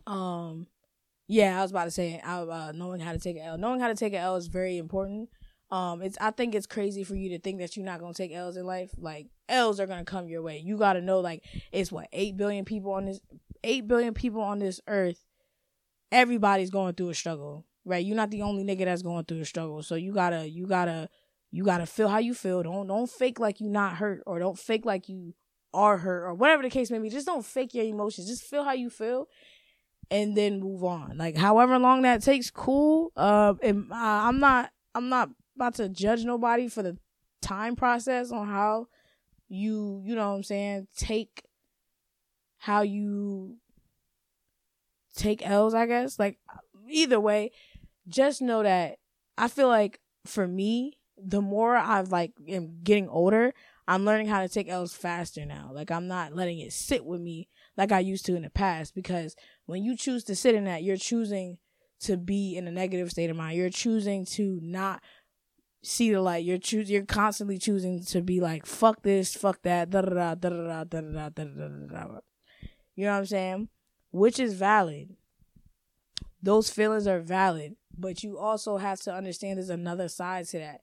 um 0.06 0.66
yeah 1.28 1.58
i 1.58 1.62
was 1.62 1.70
about 1.70 1.84
to 1.84 1.90
say 1.90 2.20
I, 2.24 2.40
uh, 2.40 2.72
knowing 2.74 3.00
how 3.00 3.12
to 3.12 3.18
take 3.18 3.36
an 3.36 3.42
l 3.42 3.58
knowing 3.58 3.80
how 3.80 3.88
to 3.88 3.94
take 3.94 4.12
an 4.12 4.20
l 4.20 4.36
is 4.36 4.46
very 4.46 4.78
important 4.78 5.28
um 5.70 6.02
it's 6.02 6.16
i 6.20 6.30
think 6.30 6.54
it's 6.54 6.66
crazy 6.66 7.04
for 7.04 7.14
you 7.14 7.30
to 7.30 7.38
think 7.38 7.58
that 7.60 7.76
you're 7.76 7.86
not 7.86 8.00
gonna 8.00 8.14
take 8.14 8.32
l's 8.32 8.56
in 8.56 8.66
life 8.66 8.90
like 8.98 9.28
l's 9.48 9.80
are 9.80 9.86
gonna 9.86 10.04
come 10.04 10.28
your 10.28 10.42
way 10.42 10.58
you 10.58 10.76
gotta 10.76 11.00
know 11.00 11.20
like 11.20 11.44
it's 11.72 11.90
what 11.90 12.08
8 12.12 12.36
billion 12.36 12.64
people 12.64 12.92
on 12.92 13.04
this 13.04 13.20
8 13.64 13.88
billion 13.88 14.14
people 14.14 14.40
on 14.42 14.58
this 14.58 14.80
earth 14.86 15.24
everybody's 16.12 16.70
going 16.70 16.94
through 16.94 17.10
a 17.10 17.14
struggle 17.14 17.66
right 17.84 18.04
you're 18.04 18.16
not 18.16 18.30
the 18.30 18.42
only 18.42 18.64
nigga 18.64 18.84
that's 18.84 19.02
going 19.02 19.24
through 19.24 19.40
a 19.40 19.44
struggle 19.44 19.82
so 19.82 19.94
you 19.94 20.12
gotta 20.12 20.48
you 20.48 20.66
gotta 20.66 21.08
you 21.50 21.64
gotta 21.64 21.86
feel 21.86 22.08
how 22.08 22.18
you 22.18 22.34
feel. 22.34 22.62
Don't 22.62 22.86
don't 22.86 23.08
fake 23.08 23.40
like 23.40 23.60
you 23.60 23.68
not 23.68 23.96
hurt 23.96 24.22
or 24.26 24.38
don't 24.38 24.58
fake 24.58 24.84
like 24.84 25.08
you 25.08 25.34
are 25.72 25.98
hurt 25.98 26.24
or 26.24 26.34
whatever 26.34 26.62
the 26.62 26.70
case 26.70 26.90
may 26.90 26.98
be. 26.98 27.08
Just 27.08 27.26
don't 27.26 27.44
fake 27.44 27.74
your 27.74 27.84
emotions. 27.84 28.28
Just 28.28 28.42
feel 28.42 28.64
how 28.64 28.72
you 28.72 28.90
feel 28.90 29.26
and 30.10 30.36
then 30.36 30.60
move 30.60 30.84
on. 30.84 31.18
Like 31.18 31.36
however 31.36 31.78
long 31.78 32.02
that 32.02 32.22
takes, 32.22 32.50
cool. 32.50 33.12
Uh, 33.16 33.54
and, 33.62 33.90
uh, 33.90 33.94
I'm 33.94 34.38
not 34.38 34.70
I'm 34.94 35.08
not 35.08 35.30
about 35.54 35.74
to 35.74 35.88
judge 35.88 36.24
nobody 36.24 36.68
for 36.68 36.82
the 36.82 36.96
time 37.42 37.76
process 37.76 38.30
on 38.32 38.46
how 38.46 38.88
you 39.48 40.02
you 40.04 40.14
know 40.14 40.30
what 40.30 40.36
I'm 40.36 40.42
saying 40.42 40.88
take 40.96 41.42
how 42.58 42.82
you 42.82 43.56
take 45.14 45.46
L's. 45.46 45.74
I 45.74 45.86
guess 45.86 46.18
like 46.18 46.38
either 46.88 47.20
way, 47.20 47.52
just 48.08 48.42
know 48.42 48.62
that 48.62 48.98
I 49.38 49.48
feel 49.48 49.68
like 49.68 50.00
for 50.24 50.46
me 50.46 50.98
the 51.18 51.40
more 51.40 51.76
I've 51.76 52.12
like 52.12 52.32
am 52.48 52.78
getting 52.82 53.08
older, 53.08 53.54
I'm 53.88 54.04
learning 54.04 54.28
how 54.28 54.42
to 54.42 54.48
take 54.48 54.68
L's 54.68 54.94
faster 54.94 55.46
now. 55.46 55.70
Like 55.72 55.90
I'm 55.90 56.08
not 56.08 56.34
letting 56.34 56.58
it 56.58 56.72
sit 56.72 57.04
with 57.04 57.20
me 57.20 57.48
like 57.76 57.92
I 57.92 58.00
used 58.00 58.26
to 58.26 58.36
in 58.36 58.42
the 58.42 58.50
past 58.50 58.94
because 58.94 59.36
when 59.66 59.82
you 59.82 59.96
choose 59.96 60.24
to 60.24 60.36
sit 60.36 60.54
in 60.54 60.64
that, 60.64 60.82
you're 60.82 60.96
choosing 60.96 61.58
to 62.00 62.16
be 62.16 62.56
in 62.56 62.66
a 62.66 62.70
negative 62.70 63.10
state 63.10 63.30
of 63.30 63.36
mind. 63.36 63.56
You're 63.56 63.70
choosing 63.70 64.24
to 64.26 64.58
not 64.62 65.02
see 65.82 66.12
the 66.12 66.20
light. 66.20 66.44
You're 66.44 66.58
choos- 66.58 66.88
you're 66.88 67.04
constantly 67.04 67.58
choosing 67.58 68.02
to 68.04 68.22
be 68.22 68.40
like, 68.40 68.66
fuck 68.66 69.02
this, 69.02 69.34
fuck 69.34 69.62
that, 69.62 69.90
da 69.90 70.02
da 70.02 70.34
da 70.34 70.34
da 70.34 70.48
da 70.50 70.84
da 70.84 71.00
da 71.00 71.28
da 71.28 71.44
da 71.44 71.68
da 71.68 71.86
da. 71.86 72.18
You 72.94 73.04
know 73.04 73.12
what 73.12 73.18
I'm 73.18 73.26
saying? 73.26 73.68
Which 74.10 74.40
is 74.40 74.54
valid. 74.54 75.14
Those 76.42 76.70
feelings 76.70 77.06
are 77.06 77.20
valid, 77.20 77.76
but 77.96 78.22
you 78.22 78.38
also 78.38 78.76
have 78.76 79.00
to 79.02 79.14
understand 79.14 79.58
there's 79.58 79.70
another 79.70 80.08
side 80.08 80.46
to 80.48 80.58
that. 80.58 80.80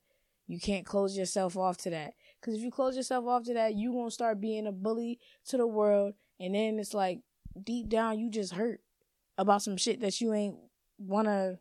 You 0.48 0.60
can't 0.60 0.86
close 0.86 1.18
yourself 1.18 1.56
off 1.58 1.78
to 1.78 1.90
that. 1.92 2.14
Because 2.40 2.56
if 2.56 2.62
you 2.62 2.72
close 2.72 2.98
yourself 2.98 3.26
off 3.26 3.44
to 3.44 3.54
that, 3.54 3.76
you 3.76 3.94
won't 3.94 4.14
start 4.14 4.42
being 4.42 4.68
a 4.68 4.72
bully 4.72 5.20
to 5.46 5.58
the 5.58 5.66
world. 5.66 6.14
And 6.40 6.56
then 6.56 6.80
it's 6.80 6.94
like, 6.94 7.22
deep 7.62 7.90
down, 7.90 8.20
you 8.20 8.30
just 8.30 8.54
hurt 8.54 8.82
about 9.38 9.62
some 9.62 9.78
shit 9.78 10.02
that 10.02 10.20
you 10.22 10.34
ain't 10.34 10.58
want 10.98 11.28
to 11.28 11.60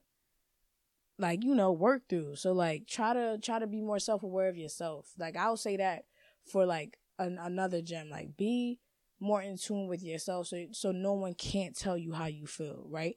like 1.19 1.45
you 1.45 1.55
know 1.55 1.73
work 1.73 2.03
through. 2.09 2.37
So 2.37 2.53
like 2.53 2.87
try 2.87 3.15
to 3.15 3.39
try 3.43 3.59
to 3.59 3.67
be 3.67 3.81
more 3.81 3.99
self-aware 3.99 4.49
of 4.49 4.57
yourself. 4.57 5.13
Like 5.19 5.37
i'll 5.37 5.57
say 5.57 5.77
that 5.77 6.05
for 6.45 6.67
like 6.67 6.99
an, 7.19 7.39
another 7.41 7.81
gem. 7.81 8.11
Like 8.11 8.37
be 8.37 8.79
more 9.21 9.41
in 9.41 9.57
tune 9.57 9.87
with 9.87 10.03
yourself 10.03 10.49
so 10.49 10.67
so 10.73 10.91
no 10.91 11.13
one 11.13 11.35
can't 11.35 11.77
tell 11.77 11.97
you 11.97 12.13
how 12.13 12.27
you 12.27 12.47
feel 12.47 12.87
right? 12.91 13.15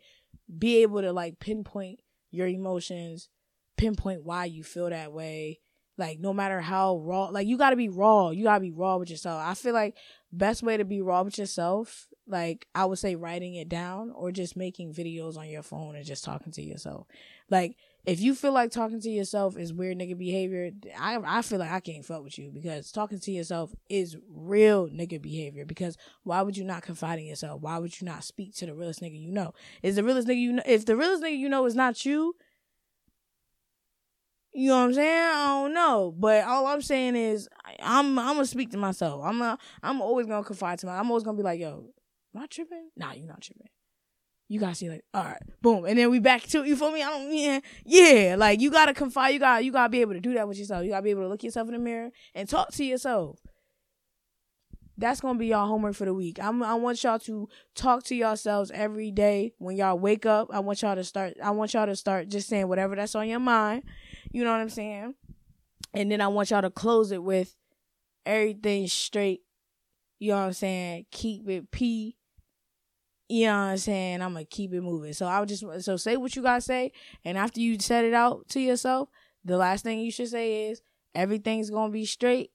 Be 0.57 0.83
able 0.83 1.01
to 1.01 1.11
like 1.11 1.39
pinpoint 1.39 1.99
your 2.31 2.47
emotions 2.47 3.29
pinpoint 3.77 4.23
why 4.23 4.45
you 4.45 4.63
feel 4.63 4.89
that 4.89 5.11
way 5.11 5.59
like 5.97 6.19
no 6.19 6.33
matter 6.33 6.61
how 6.61 6.97
raw 6.97 7.25
like 7.25 7.47
you 7.47 7.57
got 7.57 7.69
to 7.71 7.75
be 7.75 7.89
raw 7.89 8.29
you 8.29 8.43
got 8.43 8.55
to 8.55 8.61
be 8.61 8.71
raw 8.71 8.97
with 8.97 9.09
yourself 9.09 9.41
i 9.43 9.53
feel 9.53 9.73
like 9.73 9.95
best 10.31 10.63
way 10.63 10.77
to 10.77 10.85
be 10.85 11.01
raw 11.01 11.23
with 11.23 11.37
yourself 11.37 12.07
like 12.27 12.67
i 12.75 12.85
would 12.85 12.99
say 12.99 13.15
writing 13.15 13.55
it 13.55 13.69
down 13.69 14.11
or 14.15 14.31
just 14.31 14.55
making 14.55 14.93
videos 14.93 15.37
on 15.37 15.47
your 15.47 15.63
phone 15.63 15.95
and 15.95 16.05
just 16.05 16.23
talking 16.23 16.51
to 16.51 16.61
yourself 16.61 17.07
like 17.49 17.75
if 18.05 18.19
you 18.19 18.35
feel 18.35 18.51
like 18.51 18.71
talking 18.71 19.01
to 19.01 19.09
yourself 19.09 19.57
is 19.57 19.73
weird 19.73 19.97
nigga 19.97 20.17
behavior, 20.17 20.71
I 20.99 21.17
I 21.25 21.41
feel 21.41 21.59
like 21.59 21.71
I 21.71 21.79
can't 21.79 22.05
fuck 22.05 22.23
with 22.23 22.37
you 22.37 22.51
because 22.51 22.91
talking 22.91 23.19
to 23.19 23.31
yourself 23.31 23.73
is 23.89 24.15
real 24.29 24.87
nigga 24.87 25.21
behavior. 25.21 25.65
Because 25.65 25.97
why 26.23 26.41
would 26.41 26.55
you 26.55 26.63
not 26.63 26.83
confide 26.83 27.19
in 27.19 27.25
yourself? 27.25 27.61
Why 27.61 27.79
would 27.79 27.99
you 27.99 28.05
not 28.05 28.23
speak 28.23 28.55
to 28.57 28.67
the 28.67 28.75
realest 28.75 29.01
nigga 29.01 29.19
you 29.19 29.31
know? 29.31 29.53
Is 29.81 29.95
the 29.95 30.03
realest 30.03 30.27
nigga 30.27 30.39
you 30.39 30.53
know? 30.53 30.63
If 30.65 30.85
the 30.85 30.95
realest 30.95 31.23
nigga 31.23 31.37
you 31.37 31.49
know 31.49 31.65
is 31.65 31.75
not 31.75 32.05
you, 32.05 32.35
you 34.55 34.69
know 34.69 34.77
what 34.77 34.83
I'm 34.85 34.93
saying? 34.93 35.23
I 35.23 35.45
don't 35.45 35.73
know, 35.73 36.15
but 36.17 36.43
all 36.45 36.67
I'm 36.67 36.81
saying 36.81 37.15
is 37.15 37.47
I'm 37.81 38.17
I'm 38.17 38.35
gonna 38.35 38.45
speak 38.45 38.71
to 38.71 38.77
myself. 38.77 39.21
I'm 39.23 39.41
a, 39.41 39.57
I'm 39.83 40.01
always 40.01 40.25
gonna 40.27 40.43
confide 40.43 40.79
to 40.79 40.85
myself. 40.87 41.01
I'm 41.01 41.11
always 41.11 41.23
gonna 41.23 41.37
be 41.37 41.43
like, 41.43 41.59
yo, 41.59 41.89
am 42.35 42.41
I 42.41 42.47
tripping? 42.47 42.89
Nah, 42.95 43.13
you're 43.13 43.27
not 43.27 43.41
tripping 43.41 43.67
you 44.47 44.59
gotta 44.59 44.75
see 44.75 44.89
like, 44.89 45.03
all 45.13 45.23
right, 45.23 45.41
boom, 45.61 45.85
and 45.85 45.97
then 45.97 46.11
we 46.11 46.19
back 46.19 46.43
to 46.43 46.63
you 46.63 46.75
feel 46.75 46.91
me? 46.91 47.01
I 47.01 47.09
don't 47.09 47.33
yeah, 47.33 47.59
yeah. 47.83 48.35
Like 48.37 48.61
you 48.61 48.69
gotta 48.69 48.93
confide, 48.93 49.29
you 49.29 49.39
gotta 49.39 49.63
you 49.63 49.71
gotta 49.71 49.89
be 49.89 50.01
able 50.01 50.13
to 50.13 50.19
do 50.19 50.33
that 50.35 50.47
with 50.47 50.57
yourself. 50.57 50.83
You 50.83 50.91
gotta 50.91 51.03
be 51.03 51.09
able 51.09 51.23
to 51.23 51.29
look 51.29 51.43
yourself 51.43 51.67
in 51.67 51.73
the 51.73 51.79
mirror 51.79 52.11
and 52.35 52.47
talk 52.47 52.71
to 52.73 52.85
yourself. 52.85 53.39
That's 54.97 55.19
gonna 55.19 55.39
be 55.39 55.47
y'all 55.47 55.67
homework 55.67 55.95
for 55.95 56.05
the 56.05 56.13
week. 56.13 56.37
I'm 56.39 56.61
I 56.61 56.75
want 56.75 57.03
y'all 57.03 57.19
to 57.19 57.49
talk 57.73 58.03
to 58.03 58.15
yourselves 58.15 58.71
every 58.71 59.11
day 59.11 59.53
when 59.57 59.75
y'all 59.75 59.97
wake 59.97 60.25
up. 60.27 60.49
I 60.53 60.59
want 60.59 60.81
y'all 60.83 60.95
to 60.95 61.03
start 61.03 61.33
I 61.43 61.49
want 61.49 61.73
y'all 61.73 61.87
to 61.87 61.95
start 61.95 62.29
just 62.29 62.47
saying 62.47 62.67
whatever 62.67 62.95
that's 62.95 63.15
on 63.15 63.27
your 63.27 63.39
mind. 63.39 63.83
You 64.35 64.43
know 64.43 64.51
what 64.51 64.61
I'm 64.61 64.69
saying? 64.69 65.15
And 65.93 66.11
then 66.11 66.21
I 66.21 66.27
want 66.27 66.51
y'all 66.51 66.61
to 66.61 66.69
close 66.69 67.11
it 67.11 67.23
with 67.23 67.55
everything 68.25 68.87
straight. 68.87 69.41
You 70.19 70.31
know 70.31 70.37
what 70.37 70.45
I'm 70.47 70.53
saying? 70.53 71.05
Keep 71.11 71.49
it 71.49 71.71
P 71.71 72.17
you 73.27 73.47
know 73.47 73.53
what 73.53 73.71
I'm 73.71 73.77
saying? 73.77 74.21
I'm 74.21 74.33
gonna 74.33 74.45
keep 74.45 74.73
it 74.73 74.81
moving. 74.81 75.13
So 75.13 75.25
I 75.25 75.39
would 75.39 75.49
just 75.49 75.63
so 75.83 75.97
say 75.97 76.15
what 76.15 76.35
you 76.35 76.43
gotta 76.43 76.61
say, 76.61 76.91
and 77.23 77.37
after 77.37 77.59
you 77.59 77.79
set 77.79 78.05
it 78.05 78.13
out 78.13 78.47
to 78.49 78.59
yourself, 78.59 79.09
the 79.43 79.57
last 79.57 79.83
thing 79.83 79.99
you 79.99 80.11
should 80.11 80.29
say 80.29 80.69
is 80.69 80.81
everything's 81.15 81.69
gonna 81.69 81.91
be 81.91 82.05
straight. 82.05 82.51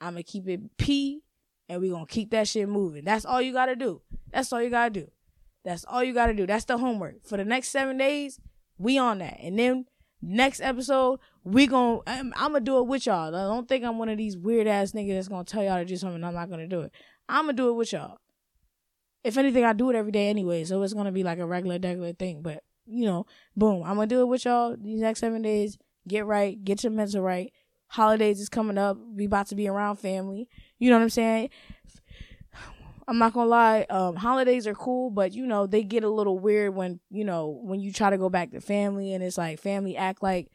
I'm 0.00 0.14
gonna 0.14 0.22
keep 0.22 0.48
it 0.48 0.76
P, 0.76 1.22
and 1.68 1.80
we 1.80 1.90
gonna 1.90 2.06
keep 2.06 2.30
that 2.30 2.46
shit 2.46 2.68
moving. 2.68 3.04
That's 3.04 3.24
all 3.24 3.42
you 3.42 3.52
gotta 3.52 3.74
do. 3.74 4.02
That's 4.30 4.52
all 4.52 4.62
you 4.62 4.70
gotta 4.70 4.90
do. 4.90 5.10
That's 5.64 5.84
all 5.86 6.04
you 6.04 6.14
gotta 6.14 6.34
do. 6.34 6.46
That's 6.46 6.66
the 6.66 6.78
homework 6.78 7.24
for 7.24 7.36
the 7.36 7.44
next 7.44 7.68
seven 7.68 7.96
days. 7.96 8.38
We 8.78 8.98
on 8.98 9.18
that, 9.18 9.38
and 9.40 9.58
then 9.58 9.86
next 10.22 10.60
episode 10.60 11.18
we 11.44 11.66
gonna 11.66 11.98
I'm, 12.06 12.32
I'm, 12.36 12.52
gonna 12.52 12.60
do 12.60 12.78
it 12.78 12.86
with 12.86 13.06
y'all. 13.06 13.34
I 13.34 13.42
don't 13.42 13.68
think 13.68 13.84
I'm 13.84 13.98
one 13.98 14.08
of 14.08 14.16
these 14.16 14.36
weird 14.36 14.66
ass 14.66 14.92
niggas 14.92 15.14
that's 15.14 15.28
gonna 15.28 15.44
tell 15.44 15.64
y'all 15.64 15.78
to 15.78 15.84
do 15.84 15.96
something. 15.96 16.22
I'm 16.22 16.34
not 16.34 16.48
gonna 16.48 16.68
do 16.68 16.82
it. 16.82 16.92
I'm 17.28 17.44
gonna 17.44 17.54
do 17.54 17.68
it 17.70 17.74
with 17.74 17.92
y'all 17.92 18.18
if 19.24 19.38
anything, 19.38 19.64
I 19.64 19.72
do 19.72 19.90
it 19.90 19.96
every 19.96 20.12
day 20.12 20.28
anyway, 20.28 20.64
so 20.64 20.82
it's 20.82 20.94
gonna 20.94 21.12
be 21.12 21.22
like 21.22 21.38
a 21.38 21.46
regular, 21.46 21.78
regular 21.78 22.12
thing. 22.12 22.42
But 22.42 22.62
you 22.86 23.04
know, 23.04 23.26
boom, 23.56 23.82
I'm 23.82 23.94
gonna 23.94 24.06
do 24.06 24.22
it 24.22 24.26
with 24.26 24.44
y'all 24.44 24.76
these 24.76 25.00
next 25.00 25.20
seven 25.20 25.42
days. 25.42 25.78
Get 26.08 26.26
right, 26.26 26.62
get 26.62 26.82
your 26.82 26.92
mental 26.92 27.22
right. 27.22 27.52
Holidays 27.88 28.40
is 28.40 28.48
coming 28.48 28.78
up. 28.78 28.98
We 29.14 29.26
about 29.26 29.48
to 29.48 29.54
be 29.54 29.68
around 29.68 29.96
family. 29.96 30.48
You 30.78 30.90
know 30.90 30.96
what 30.96 31.04
I'm 31.04 31.10
saying? 31.10 31.50
I'm 33.08 33.18
not 33.18 33.32
gonna 33.32 33.50
lie. 33.50 33.86
Um, 33.90 34.16
holidays 34.16 34.66
are 34.66 34.74
cool, 34.74 35.10
but 35.10 35.32
you 35.32 35.46
know 35.46 35.66
they 35.66 35.82
get 35.82 36.04
a 36.04 36.10
little 36.10 36.38
weird 36.38 36.74
when 36.74 37.00
you 37.10 37.24
know 37.24 37.60
when 37.62 37.80
you 37.80 37.92
try 37.92 38.10
to 38.10 38.18
go 38.18 38.28
back 38.28 38.52
to 38.52 38.60
family 38.60 39.12
and 39.12 39.22
it's 39.22 39.38
like 39.38 39.60
family 39.60 39.96
act 39.96 40.22
like 40.22 40.50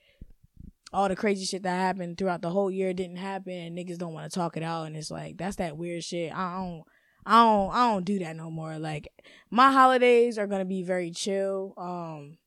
all 0.94 1.10
the 1.10 1.16
crazy 1.16 1.46
shit 1.46 1.64
that 1.64 1.76
happened 1.76 2.18
throughout 2.18 2.42
the 2.42 2.50
whole 2.50 2.72
year 2.72 2.94
didn't 2.94 3.18
happen 3.18 3.52
and 3.52 3.78
niggas 3.78 3.98
don't 3.98 4.14
want 4.14 4.32
to 4.32 4.40
talk 4.40 4.56
it 4.56 4.64
out 4.64 4.88
and 4.88 4.96
it's 4.96 5.12
like 5.12 5.38
that's 5.38 5.58
that 5.58 5.78
weird 5.78 6.04
shit. 6.04 6.34
I 6.34 6.56
don't 6.56 6.84
I 7.26 7.44
don't 7.44 7.74
I 7.74 7.92
don't 7.92 8.06
do 8.06 8.20
that 8.20 8.38
no 8.38 8.50
more. 8.50 8.80
Like 8.80 9.10
my 9.52 9.72
holidays 9.72 10.38
are 10.38 10.48
gonna 10.48 10.66
be 10.66 10.84
very 10.84 11.12
chill. 11.12 11.74
Um, 11.78 12.38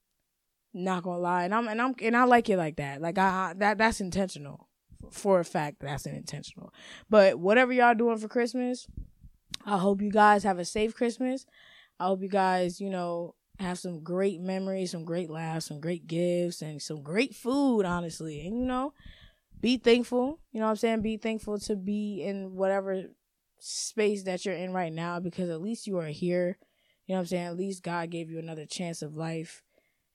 not 0.73 1.03
gonna 1.03 1.19
lie, 1.19 1.45
and 1.45 1.55
I'm 1.55 1.69
and 1.69 1.83
I'm 1.83 1.95
and 2.01 2.17
I 2.17 2.25
like 2.25 2.49
it 2.49 2.57
like 2.57 2.77
that. 2.77 3.03
Like 3.03 3.19
I, 3.19 3.51
I 3.51 3.55
that 3.59 3.77
that's 3.77 4.01
intentional 4.01 4.69
for 5.11 5.41
a 5.41 5.45
fact. 5.45 5.81
That's 5.81 6.07
an 6.07 6.15
intentional. 6.15 6.73
But 7.11 7.39
whatever 7.39 7.73
y'all 7.73 7.95
doing 7.95 8.17
for 8.17 8.29
Christmas, 8.29 8.87
I 9.65 9.79
hope 9.79 10.01
you 10.01 10.11
guys 10.11 10.45
have 10.45 10.59
a 10.59 10.65
safe 10.65 10.95
Christmas. 10.95 11.47
I 11.99 12.07
hope 12.07 12.23
you 12.23 12.29
guys, 12.29 12.81
you 12.81 12.91
know, 12.91 13.35
have 13.59 13.79
some 13.79 14.03
great 14.03 14.41
memories, 14.41 14.91
some 14.91 15.05
great 15.05 15.31
laughs, 15.31 15.67
some 15.67 15.81
great 15.81 16.07
gifts, 16.07 16.63
and 16.63 16.81
some 16.81 17.03
great 17.03 17.35
food. 17.35 17.85
Honestly, 17.85 18.47
and 18.47 18.59
you 18.59 18.65
know, 18.65 18.95
be 19.61 19.77
thankful. 19.77 20.41
You 20.53 20.61
know 20.61 20.67
what 20.67 20.71
I'm 20.71 20.77
saying? 20.77 21.03
Be 21.03 21.19
thankful 21.19 21.59
to 21.61 21.77
be 21.77 22.23
in 22.23 22.55
whatever 22.55 23.05
space 23.59 24.25
that 24.25 24.45
you're 24.45 24.55
in 24.55 24.73
right 24.73 24.93
now 24.93 25.21
because 25.21 25.51
at 25.51 25.61
least 25.61 25.87
you 25.87 25.99
are 25.99 26.07
here. 26.07 26.59
You 27.07 27.15
know 27.15 27.19
what 27.19 27.23
I'm 27.23 27.27
saying? 27.27 27.47
At 27.47 27.57
least 27.57 27.83
God 27.83 28.11
gave 28.11 28.31
you 28.31 28.39
another 28.39 28.65
chance 28.65 29.03
of 29.03 29.17
life 29.17 29.63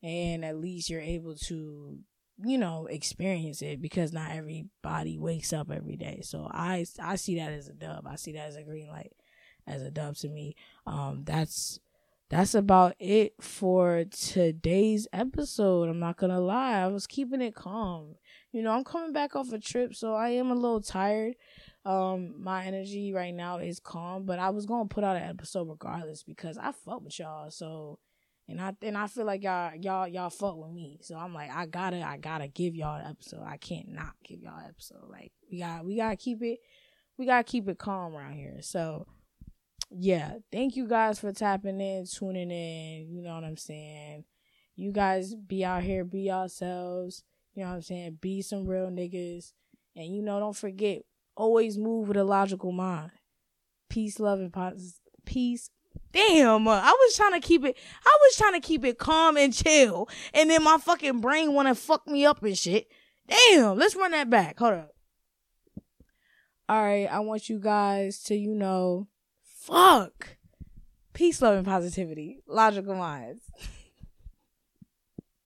and 0.01 0.43
at 0.43 0.57
least 0.57 0.89
you're 0.89 1.01
able 1.01 1.35
to 1.35 1.99
you 2.43 2.57
know 2.57 2.85
experience 2.87 3.61
it 3.61 3.81
because 3.81 4.11
not 4.11 4.31
everybody 4.31 5.17
wakes 5.17 5.53
up 5.53 5.69
every 5.71 5.95
day. 5.95 6.21
So 6.23 6.47
I 6.51 6.85
I 7.01 7.15
see 7.15 7.37
that 7.37 7.51
as 7.51 7.67
a 7.67 7.73
dub. 7.73 8.07
I 8.07 8.15
see 8.15 8.33
that 8.33 8.47
as 8.47 8.55
a 8.55 8.63
green 8.63 8.87
light 8.89 9.13
as 9.67 9.81
a 9.81 9.91
dub 9.91 10.15
to 10.17 10.29
me. 10.29 10.55
Um 10.85 11.23
that's 11.23 11.79
that's 12.29 12.55
about 12.55 12.95
it 12.99 13.33
for 13.39 14.03
today's 14.05 15.07
episode. 15.13 15.89
I'm 15.89 15.99
not 15.99 16.17
gonna 16.17 16.39
lie, 16.39 16.79
I 16.79 16.87
was 16.87 17.05
keeping 17.05 17.41
it 17.41 17.53
calm. 17.53 18.15
You 18.51 18.63
know, 18.63 18.71
I'm 18.71 18.83
coming 18.83 19.13
back 19.13 19.35
off 19.35 19.51
a 19.53 19.59
trip, 19.59 19.93
so 19.93 20.15
I 20.15 20.29
am 20.29 20.49
a 20.49 20.55
little 20.55 20.81
tired. 20.81 21.35
Um, 21.85 22.41
my 22.41 22.65
energy 22.65 23.13
right 23.13 23.33
now 23.33 23.57
is 23.57 23.79
calm, 23.79 24.25
but 24.25 24.39
I 24.39 24.49
was 24.49 24.65
gonna 24.65 24.89
put 24.89 25.03
out 25.03 25.17
an 25.17 25.23
episode 25.23 25.69
regardless 25.69 26.23
because 26.23 26.57
I 26.57 26.71
fuck 26.71 27.03
with 27.03 27.19
y'all. 27.19 27.51
So, 27.51 27.99
and 28.47 28.59
I 28.59 28.73
and 28.81 28.97
I 28.97 29.05
feel 29.05 29.25
like 29.25 29.43
y'all 29.43 29.75
y'all 29.75 30.07
y'all 30.07 30.31
fuck 30.31 30.57
with 30.57 30.71
me. 30.71 30.97
So 31.01 31.15
I'm 31.15 31.33
like, 31.33 31.51
I 31.51 31.67
gotta 31.67 32.01
I 32.01 32.17
gotta 32.17 32.47
give 32.47 32.75
y'all 32.75 32.99
an 32.99 33.05
episode. 33.05 33.43
I 33.45 33.57
can't 33.57 33.89
not 33.89 34.13
give 34.23 34.41
y'all 34.41 34.57
an 34.57 34.65
episode. 34.67 35.07
Like 35.11 35.31
we 35.51 35.59
got 35.59 35.85
we 35.85 35.97
gotta 35.97 36.15
keep 36.15 36.41
it 36.41 36.57
we 37.19 37.27
gotta 37.27 37.43
keep 37.43 37.69
it 37.69 37.77
calm 37.77 38.15
around 38.15 38.33
here. 38.33 38.57
So 38.61 39.05
yeah, 39.97 40.33
thank 40.51 40.75
you 40.75 40.87
guys 40.87 41.19
for 41.19 41.31
tapping 41.31 41.79
in, 41.79 42.05
tuning 42.05 42.51
in. 42.51 43.07
You 43.09 43.21
know 43.21 43.35
what 43.35 43.43
I'm 43.43 43.57
saying. 43.57 44.25
You 44.75 44.91
guys 44.91 45.35
be 45.35 45.63
out 45.63 45.83
here, 45.83 46.03
be 46.03 46.21
yourselves. 46.21 47.23
You 47.53 47.63
know 47.63 47.69
what 47.69 47.75
I'm 47.75 47.81
saying. 47.81 48.17
Be 48.19 48.41
some 48.41 48.67
real 48.67 48.87
niggas, 48.87 49.53
and 49.95 50.13
you 50.13 50.21
know, 50.21 50.39
don't 50.39 50.55
forget 50.55 51.03
always 51.35 51.77
move 51.77 52.07
with 52.07 52.17
a 52.17 52.23
logical 52.23 52.71
mind. 52.71 53.11
Peace, 53.89 54.19
love, 54.19 54.39
and 54.39 54.51
positive. 54.51 54.99
Peace. 55.25 55.69
Damn, 56.11 56.67
uh, 56.67 56.81
I 56.81 56.91
was 56.91 57.15
trying 57.15 57.39
to 57.39 57.45
keep 57.45 57.63
it. 57.63 57.77
I 58.05 58.17
was 58.21 58.35
trying 58.35 58.53
to 58.53 58.65
keep 58.65 58.83
it 58.83 58.97
calm 58.97 59.37
and 59.37 59.53
chill, 59.53 60.09
and 60.33 60.49
then 60.49 60.63
my 60.63 60.77
fucking 60.77 61.21
brain 61.21 61.53
want 61.53 61.69
to 61.69 61.75
fuck 61.75 62.05
me 62.07 62.25
up 62.25 62.43
and 62.43 62.57
shit. 62.57 62.87
Damn, 63.27 63.77
let's 63.77 63.95
run 63.95 64.11
that 64.11 64.29
back. 64.29 64.59
Hold 64.59 64.73
up. 64.73 64.91
All 66.67 66.83
right, 66.83 67.05
I 67.05 67.19
want 67.19 67.47
you 67.47 67.59
guys 67.59 68.21
to, 68.23 68.35
you 68.35 68.55
know, 68.55 69.07
fuck. 69.65 70.37
Peace, 71.13 71.41
love, 71.41 71.57
and 71.57 71.65
positivity. 71.65 72.39
Logical 72.47 72.93
Mindz. 72.93 73.41